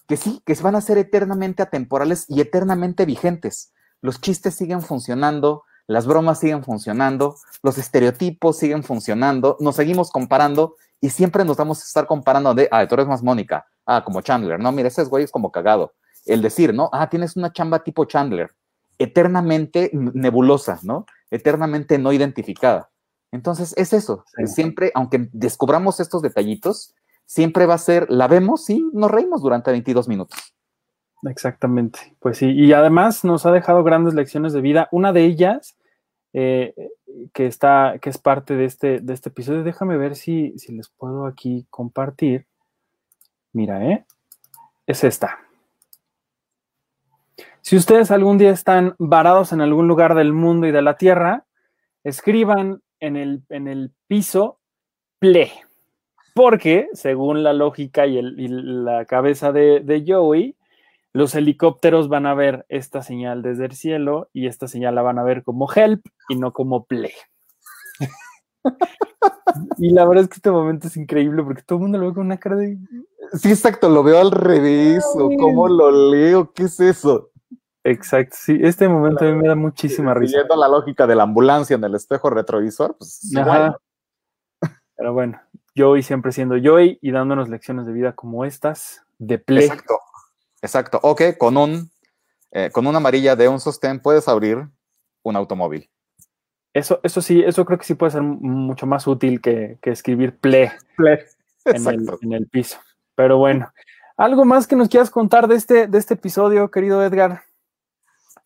que 0.07 0.17
sí, 0.17 0.41
que 0.45 0.53
van 0.55 0.75
a 0.75 0.81
ser 0.81 0.97
eternamente 0.97 1.63
atemporales 1.63 2.25
y 2.27 2.41
eternamente 2.41 3.05
vigentes. 3.05 3.71
Los 4.01 4.19
chistes 4.19 4.55
siguen 4.55 4.81
funcionando, 4.81 5.63
las 5.87 6.05
bromas 6.05 6.39
siguen 6.39 6.63
funcionando, 6.63 7.37
los 7.63 7.77
estereotipos 7.77 8.57
siguen 8.57 8.83
funcionando, 8.83 9.57
nos 9.59 9.75
seguimos 9.75 10.11
comparando 10.11 10.75
y 10.99 11.09
siempre 11.09 11.45
nos 11.45 11.57
vamos 11.57 11.81
a 11.81 11.83
estar 11.83 12.07
comparando 12.07 12.53
de, 12.53 12.67
ah, 12.71 12.85
tú 12.87 12.95
eres 12.95 13.07
más 13.07 13.23
Mónica, 13.23 13.65
ah, 13.85 14.03
como 14.03 14.21
Chandler, 14.21 14.59
no, 14.59 14.71
mira, 14.71 14.87
ese 14.87 15.03
güey 15.03 15.23
es 15.23 15.31
como 15.31 15.51
cagado. 15.51 15.93
El 16.25 16.41
decir, 16.41 16.73
¿no? 16.73 16.89
Ah, 16.93 17.09
tienes 17.09 17.35
una 17.35 17.51
chamba 17.51 17.83
tipo 17.83 18.05
Chandler, 18.05 18.51
eternamente 18.99 19.89
nebulosa, 19.93 20.79
¿no? 20.83 21.05
Eternamente 21.31 21.97
no 21.97 22.13
identificada. 22.13 22.89
Entonces, 23.31 23.73
es 23.77 23.93
eso. 23.93 24.25
Siempre, 24.45 24.91
aunque 24.93 25.29
descubramos 25.31 25.99
estos 25.99 26.21
detallitos, 26.21 26.93
siempre 27.25 27.65
va 27.65 27.75
a 27.75 27.79
ser, 27.79 28.09
la 28.09 28.27
vemos 28.27 28.69
y 28.69 28.83
nos 28.93 29.11
reímos 29.11 29.41
durante 29.41 29.71
22 29.71 30.07
minutos. 30.07 30.53
Exactamente, 31.23 32.15
pues 32.19 32.37
sí, 32.37 32.49
y 32.51 32.73
además 32.73 33.23
nos 33.23 33.45
ha 33.45 33.51
dejado 33.51 33.83
grandes 33.83 34.13
lecciones 34.13 34.53
de 34.53 34.61
vida. 34.61 34.87
Una 34.91 35.13
de 35.13 35.25
ellas, 35.25 35.77
eh, 36.33 36.73
que 37.33 37.45
está, 37.45 37.99
que 38.01 38.09
es 38.09 38.17
parte 38.17 38.55
de 38.55 38.65
este, 38.65 38.99
de 38.99 39.13
este 39.13 39.29
episodio, 39.29 39.63
déjame 39.63 39.97
ver 39.97 40.15
si, 40.15 40.57
si 40.57 40.73
les 40.73 40.89
puedo 40.89 41.25
aquí 41.25 41.67
compartir. 41.69 42.47
Mira, 43.53 43.85
¿eh? 43.85 44.05
Es 44.87 45.03
esta. 45.03 45.39
Si 47.61 47.75
ustedes 47.75 48.09
algún 48.09 48.37
día 48.37 48.51
están 48.51 48.95
varados 48.97 49.53
en 49.53 49.61
algún 49.61 49.87
lugar 49.87 50.15
del 50.15 50.33
mundo 50.33 50.67
y 50.67 50.71
de 50.71 50.81
la 50.81 50.97
tierra, 50.97 51.45
escriban 52.03 52.81
en 52.99 53.15
el, 53.15 53.43
en 53.49 53.67
el 53.67 53.93
piso 54.07 54.59
ple. 55.19 55.51
Porque, 56.33 56.87
según 56.93 57.43
la 57.43 57.53
lógica 57.53 58.07
y, 58.07 58.21
la 58.21 59.05
cabeza 59.05 59.51
de, 59.51 59.81
de 59.81 60.03
Joey, 60.05 60.55
los 61.13 61.35
helicópteros 61.35 62.07
van 62.07 62.25
a 62.25 62.33
ver 62.33 62.65
esta 62.69 63.01
señal 63.01 63.41
desde 63.41 63.65
el 63.65 63.73
cielo 63.73 64.29
y 64.31 64.47
esta 64.47 64.67
señal 64.67 64.95
la 64.95 65.01
van 65.01 65.19
a 65.19 65.23
ver 65.23 65.43
como 65.43 65.67
help 65.73 66.05
y 66.29 66.37
no 66.37 66.53
como 66.53 66.85
play. 66.85 67.11
y 69.77 69.91
la 69.91 70.05
verdad 70.05 70.23
es 70.23 70.29
que 70.29 70.35
este 70.35 70.51
momento 70.51 70.87
es 70.87 70.95
increíble 70.97 71.43
porque 71.43 71.63
todo 71.63 71.77
el 71.77 71.83
mundo 71.83 71.97
lo 71.97 72.07
ve 72.07 72.13
con 72.13 72.25
una 72.25 72.37
cara 72.37 72.55
de. 72.55 72.77
Sí, 73.33 73.49
exacto, 73.49 73.89
lo 73.89 74.03
veo 74.03 74.19
al 74.19 74.31
revés, 74.31 75.05
o 75.15 75.29
cómo 75.37 75.67
lo 75.67 76.11
leo, 76.11 76.51
¿qué 76.53 76.63
es 76.63 76.79
eso? 76.79 77.31
Exacto, 77.83 78.35
sí, 78.39 78.59
este 78.61 78.87
momento 78.87 79.25
a 79.25 79.27
mí 79.29 79.33
me 79.33 79.47
da 79.47 79.55
muchísima 79.55 80.13
risa. 80.13 80.31
Siguiendo 80.31 80.55
la 80.55 80.67
lógica 80.67 81.07
de 81.07 81.15
la 81.15 81.23
ambulancia 81.23 81.75
en 81.75 81.83
el 81.83 81.95
espejo 81.95 82.29
retrovisor, 82.29 82.95
pues 82.97 83.31
Pero 84.95 85.13
bueno, 85.13 85.41
Joey 85.75 86.03
siempre 86.03 86.31
siendo 86.31 86.55
Joey 86.61 86.99
y 87.01 87.11
dándonos 87.11 87.49
lecciones 87.49 87.85
de 87.85 87.93
vida 87.93 88.13
como 88.13 88.45
estas, 88.45 89.03
de 89.17 89.37
play. 89.37 89.65
Exacto. 89.65 89.99
Exacto. 90.61 90.99
Ok, 91.01 91.21
con 91.37 91.57
un 91.57 91.91
eh, 92.51 92.69
con 92.71 92.85
una 92.85 92.97
amarilla 92.97 93.35
de 93.35 93.47
un 93.47 93.59
sostén 93.59 94.01
puedes 94.01 94.27
abrir 94.27 94.67
un 95.23 95.35
automóvil. 95.35 95.89
Eso, 96.73 96.99
eso 97.03 97.21
sí, 97.21 97.41
eso 97.41 97.65
creo 97.65 97.77
que 97.77 97.85
sí 97.85 97.95
puede 97.95 98.11
ser 98.11 98.21
mucho 98.21 98.85
más 98.85 99.07
útil 99.07 99.41
que, 99.41 99.77
escribir 99.83 100.37
ple, 100.37 100.71
en, 101.65 102.33
el, 102.33 102.47
piso. 102.47 102.77
Pero 103.15 103.37
bueno, 103.37 103.71
¿algo 104.17 104.45
más 104.45 104.67
que 104.67 104.75
nos 104.75 104.89
quieras 104.89 105.09
contar 105.09 105.47
de 105.47 105.55
este, 105.55 105.87
de 105.87 105.97
este 105.97 106.13
episodio, 106.13 106.71
querido 106.71 107.03
Edgar? 107.03 107.43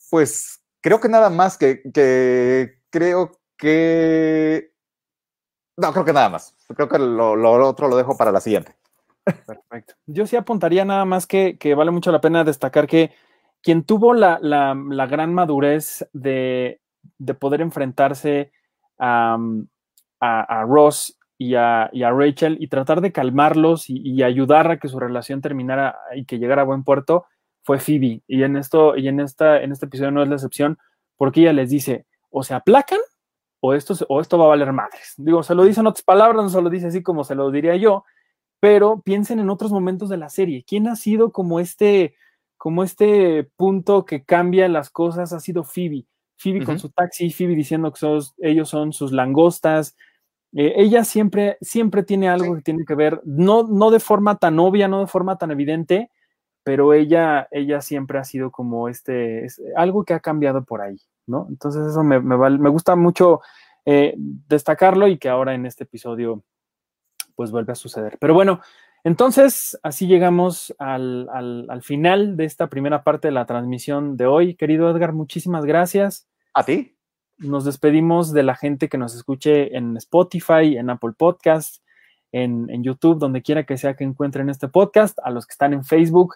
Pues 0.10 0.62
creo 0.82 1.00
que 1.00 1.10
nada 1.10 1.30
más 1.30 1.58
que, 1.58 1.82
que 1.92 2.80
creo 2.90 3.40
que... 3.58 4.72
No, 5.78 5.92
creo 5.92 6.06
que 6.06 6.14
nada 6.14 6.30
más. 6.30 6.56
Creo 6.76 6.88
que 6.88 7.00
lo 7.00 7.68
otro 7.68 7.88
lo 7.88 7.98
dejo 7.98 8.18
para 8.18 8.32
la 8.32 8.40
siguiente. 8.40 8.76
Perfecto. 9.26 9.96
Yo 10.06 10.28
sí 10.28 10.36
apuntaría 10.36 10.86
nada 10.86 11.06
más 11.06 11.26
que, 11.26 11.58
vale 11.76 11.92
mucho 11.92 12.12
la 12.12 12.22
pena 12.22 12.44
destacar 12.44 12.88
que 12.88 13.12
quien 13.62 13.84
tuvo 13.84 14.14
la, 14.14 14.38
gran 15.10 15.34
madurez 15.34 16.08
de, 16.14 16.80
poder 17.40 17.62
enfrentarse 17.62 18.52
a, 19.00 19.38
Ross 20.68 21.18
y 21.38 21.56
a, 21.56 21.90
Rachel 21.92 22.58
y 22.60 22.68
tratar 22.68 23.02
de 23.02 23.12
calmarlos 23.12 23.90
y, 23.90 24.22
ayudar 24.22 24.70
a 24.70 24.78
que 24.78 24.88
su 24.88 25.00
relación 25.00 25.42
terminara 25.42 25.98
y 26.16 26.26
que 26.26 26.38
llegara 26.38 26.62
a 26.62 26.66
buen 26.66 26.84
puerto 26.84 27.26
fue 27.64 27.80
Phoebe. 27.80 28.22
Y 28.28 28.44
en 28.44 28.58
esto, 28.58 28.96
y 28.96 29.08
en 29.08 29.20
esta, 29.20 29.62
en 29.62 29.72
este 29.72 29.88
episodio 29.88 30.12
no 30.12 30.22
es 30.22 30.30
la 30.30 30.36
excepción, 30.36 30.78
porque 31.18 31.42
ella 31.42 31.54
les 31.54 31.72
dice, 31.72 32.06
o 32.30 32.44
se 32.44 32.54
aplacan 32.54 33.00
o 33.65 33.73
esto, 33.73 33.95
o 34.10 34.21
esto 34.21 34.38
va 34.38 34.45
a 34.45 34.49
valer 34.49 34.71
madres. 34.71 35.13
Digo, 35.17 35.41
se 35.41 35.56
lo 35.56 35.63
dice 35.63 35.80
en 35.80 35.88
otras 35.88 36.04
palabras, 36.04 36.43
no 36.43 36.49
se 36.49 36.62
lo 36.62 36.69
dice 36.69 36.88
así 36.88 37.01
como 37.01 37.23
se 37.23 37.36
lo 37.36 37.49
diría 37.49 37.75
yo, 37.75 38.06
pero 38.60 39.01
piensen 39.01 39.39
en 39.39 39.49
otros 39.49 39.71
momentos 39.71 40.10
de 40.10 40.17
la 40.17 40.30
serie. 40.30 40.63
¿Quién 40.67 40.88
ha 40.88 40.95
sido 40.95 41.32
como 41.32 41.60
este, 41.60 42.15
como 42.58 42.84
este 42.84 43.49
punto 43.56 44.06
que 44.06 44.23
cambia 44.23 44.67
las 44.67 44.89
cosas? 44.89 45.34
Ha 45.34 45.39
sido 45.39 45.63
Phoebe. 45.63 46.06
Phoebe 46.38 46.65
con 46.65 46.80
su 46.80 46.89
taxi, 46.89 47.32
Phoebe 47.32 47.56
diciendo 47.56 47.91
que 47.91 48.19
ellos 48.39 48.69
son 48.69 48.93
sus 48.93 49.12
langostas. 49.12 49.95
Eh, 50.54 50.73
ella 50.78 51.04
siempre, 51.04 51.58
siempre 51.62 52.04
tiene 52.04 52.30
algo 52.30 52.56
que 52.56 52.62
tiene 52.62 52.86
que 52.86 52.95
ver, 52.95 53.21
no, 53.25 53.63
no 53.63 53.89
de 53.89 53.99
forma 53.99 54.38
tan 54.38 54.60
obvia, 54.60 54.88
no 54.88 54.99
de 54.99 55.08
forma 55.08 55.38
tan 55.38 55.51
evidente, 55.51 56.12
pero 56.63 56.93
ella, 56.93 57.47
ella 57.51 57.82
siempre 57.82 58.19
ha 58.19 58.23
sido 58.23 58.51
como 58.51 58.89
este, 58.89 59.47
algo 59.75 60.06
que 60.06 60.13
ha 60.13 60.19
cambiado 60.19 60.63
por 60.63 60.82
ahí, 60.82 60.97
¿no? 61.28 61.48
Entonces 61.50 61.86
eso 61.88 62.04
me, 62.04 62.20
me, 62.20 62.70
gusta 62.70 62.96
mucho 62.96 63.42
eh, 63.86 64.14
destacarlo 64.18 65.08
y 65.08 65.18
que 65.18 65.30
ahora 65.30 65.54
en 65.54 65.66
este 65.66 65.84
episodio 65.84 66.44
pues 67.36 67.52
vuelve 67.52 67.74
a 67.74 67.76
suceder. 67.76 68.18
Pero 68.20 68.34
bueno, 68.34 68.62
entonces 69.06 69.78
así 69.84 70.08
llegamos 70.08 70.74
al, 70.80 71.80
final 71.84 72.38
de 72.38 72.46
esta 72.46 72.70
primera 72.70 73.04
parte 73.04 73.28
de 73.28 73.34
la 73.34 73.46
transmisión 73.46 74.18
de 74.18 74.26
hoy. 74.26 74.56
Querido 74.56 74.90
Edgar, 74.90 75.14
muchísimas 75.14 75.64
gracias. 75.64 76.28
A 76.56 76.64
ti. 76.64 76.98
Nos 77.38 77.66
despedimos 77.66 78.34
de 78.34 78.42
la 78.42 78.56
gente 78.56 78.90
que 78.90 78.98
nos 78.98 79.14
escuche 79.14 79.78
en 79.78 79.96
Spotify, 79.98 80.78
en 80.78 80.90
Apple 80.90 81.12
Podcast, 81.16 81.84
en, 82.32 82.84
YouTube, 82.84 83.20
donde 83.20 83.44
quiera 83.44 83.64
que 83.64 83.78
sea 83.78 83.96
que 83.96 84.04
encuentren 84.04 84.50
este 84.50 84.70
podcast, 84.70 85.20
a 85.24 85.30
los 85.30 85.46
que 85.46 85.52
están 85.52 85.74
en 85.74 85.84
Facebook, 85.84 86.34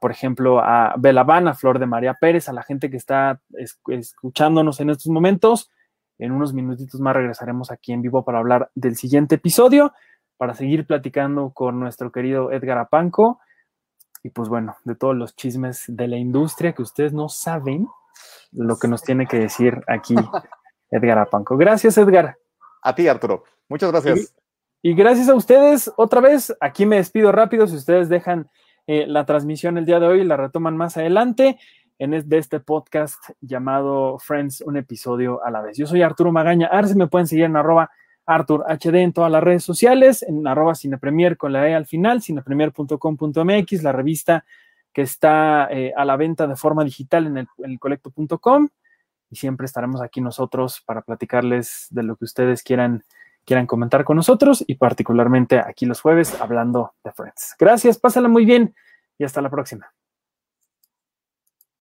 por 0.00 0.10
ejemplo, 0.10 0.60
a 0.60 0.94
Belaván, 0.98 1.48
a 1.48 1.54
Flor 1.54 1.78
de 1.78 1.86
María 1.86 2.14
Pérez, 2.14 2.48
a 2.48 2.52
la 2.52 2.62
gente 2.62 2.90
que 2.90 2.96
está 2.96 3.40
escuchándonos 3.88 4.80
en 4.80 4.90
estos 4.90 5.08
momentos. 5.08 5.70
En 6.18 6.32
unos 6.32 6.52
minutitos 6.52 7.00
más 7.00 7.16
regresaremos 7.16 7.70
aquí 7.70 7.92
en 7.92 8.02
vivo 8.02 8.24
para 8.24 8.38
hablar 8.38 8.70
del 8.74 8.96
siguiente 8.96 9.36
episodio 9.36 9.92
para 10.40 10.54
seguir 10.54 10.86
platicando 10.86 11.50
con 11.50 11.78
nuestro 11.78 12.10
querido 12.10 12.50
Edgar 12.50 12.78
Apanco. 12.78 13.40
Y 14.22 14.30
pues 14.30 14.48
bueno, 14.48 14.74
de 14.84 14.94
todos 14.94 15.14
los 15.14 15.36
chismes 15.36 15.84
de 15.86 16.08
la 16.08 16.16
industria 16.16 16.72
que 16.72 16.80
ustedes 16.80 17.12
no 17.12 17.28
saben 17.28 17.86
lo 18.50 18.78
que 18.78 18.88
nos 18.88 19.02
tiene 19.02 19.26
que 19.26 19.38
decir 19.38 19.82
aquí 19.86 20.14
Edgar 20.90 21.18
Apanco. 21.18 21.58
Gracias, 21.58 21.98
Edgar. 21.98 22.38
A 22.80 22.94
ti, 22.94 23.06
Arturo. 23.06 23.44
Muchas 23.68 23.92
gracias. 23.92 24.34
Y, 24.80 24.94
gracias 24.94 25.28
a 25.28 25.34
ustedes 25.34 25.92
otra 25.98 26.22
vez. 26.22 26.56
Aquí 26.58 26.86
me 26.86 26.96
despido 26.96 27.32
rápido. 27.32 27.66
Si 27.66 27.76
ustedes 27.76 28.08
dejan 28.08 28.48
eh, 28.92 29.06
la 29.06 29.24
transmisión 29.24 29.78
el 29.78 29.86
día 29.86 30.00
de 30.00 30.08
hoy, 30.08 30.24
la 30.24 30.36
retoman 30.36 30.76
más 30.76 30.96
adelante 30.96 31.60
en 32.00 32.10
de 32.28 32.38
este 32.38 32.58
podcast 32.58 33.22
llamado 33.40 34.18
Friends, 34.18 34.62
un 34.62 34.76
episodio 34.76 35.44
a 35.44 35.52
la 35.52 35.60
vez. 35.60 35.76
Yo 35.76 35.86
soy 35.86 36.02
Arturo 36.02 36.32
Magaña. 36.32 36.68
Se 36.84 36.96
me 36.96 37.06
pueden 37.06 37.28
seguir 37.28 37.44
en 37.44 37.54
arroba 37.54 37.88
Arthur 38.26 38.64
HD 38.66 38.96
en 38.96 39.12
todas 39.12 39.30
las 39.30 39.44
redes 39.44 39.62
sociales, 39.62 40.24
en 40.24 40.44
arroba 40.44 40.74
cinepremier 40.74 41.36
con 41.36 41.52
la 41.52 41.68
E 41.68 41.74
al 41.76 41.86
final, 41.86 42.20
cinepremier.com.mx, 42.20 43.82
la 43.84 43.92
revista 43.92 44.44
que 44.92 45.02
está 45.02 45.68
eh, 45.70 45.92
a 45.96 46.04
la 46.04 46.16
venta 46.16 46.48
de 46.48 46.56
forma 46.56 46.82
digital 46.82 47.28
en 47.28 47.46
el, 47.58 47.78
colecto.com 47.78 48.70
y 49.30 49.36
siempre 49.36 49.66
estaremos 49.66 50.02
aquí 50.02 50.20
nosotros 50.20 50.82
para 50.84 51.02
platicarles 51.02 51.86
de 51.90 52.02
lo 52.02 52.16
que 52.16 52.24
ustedes 52.24 52.64
quieran, 52.64 53.04
quieran 53.44 53.66
comentar 53.66 54.04
con 54.04 54.16
nosotros 54.16 54.64
y 54.66 54.76
particularmente 54.76 55.58
aquí 55.58 55.86
los 55.86 56.00
jueves 56.00 56.40
hablando 56.40 56.94
de 57.04 57.12
Friends. 57.12 57.56
Gracias, 57.58 57.98
pásenla 57.98 58.28
muy 58.28 58.44
bien 58.44 58.74
y 59.18 59.24
hasta 59.24 59.40
la 59.40 59.50
próxima. 59.50 59.92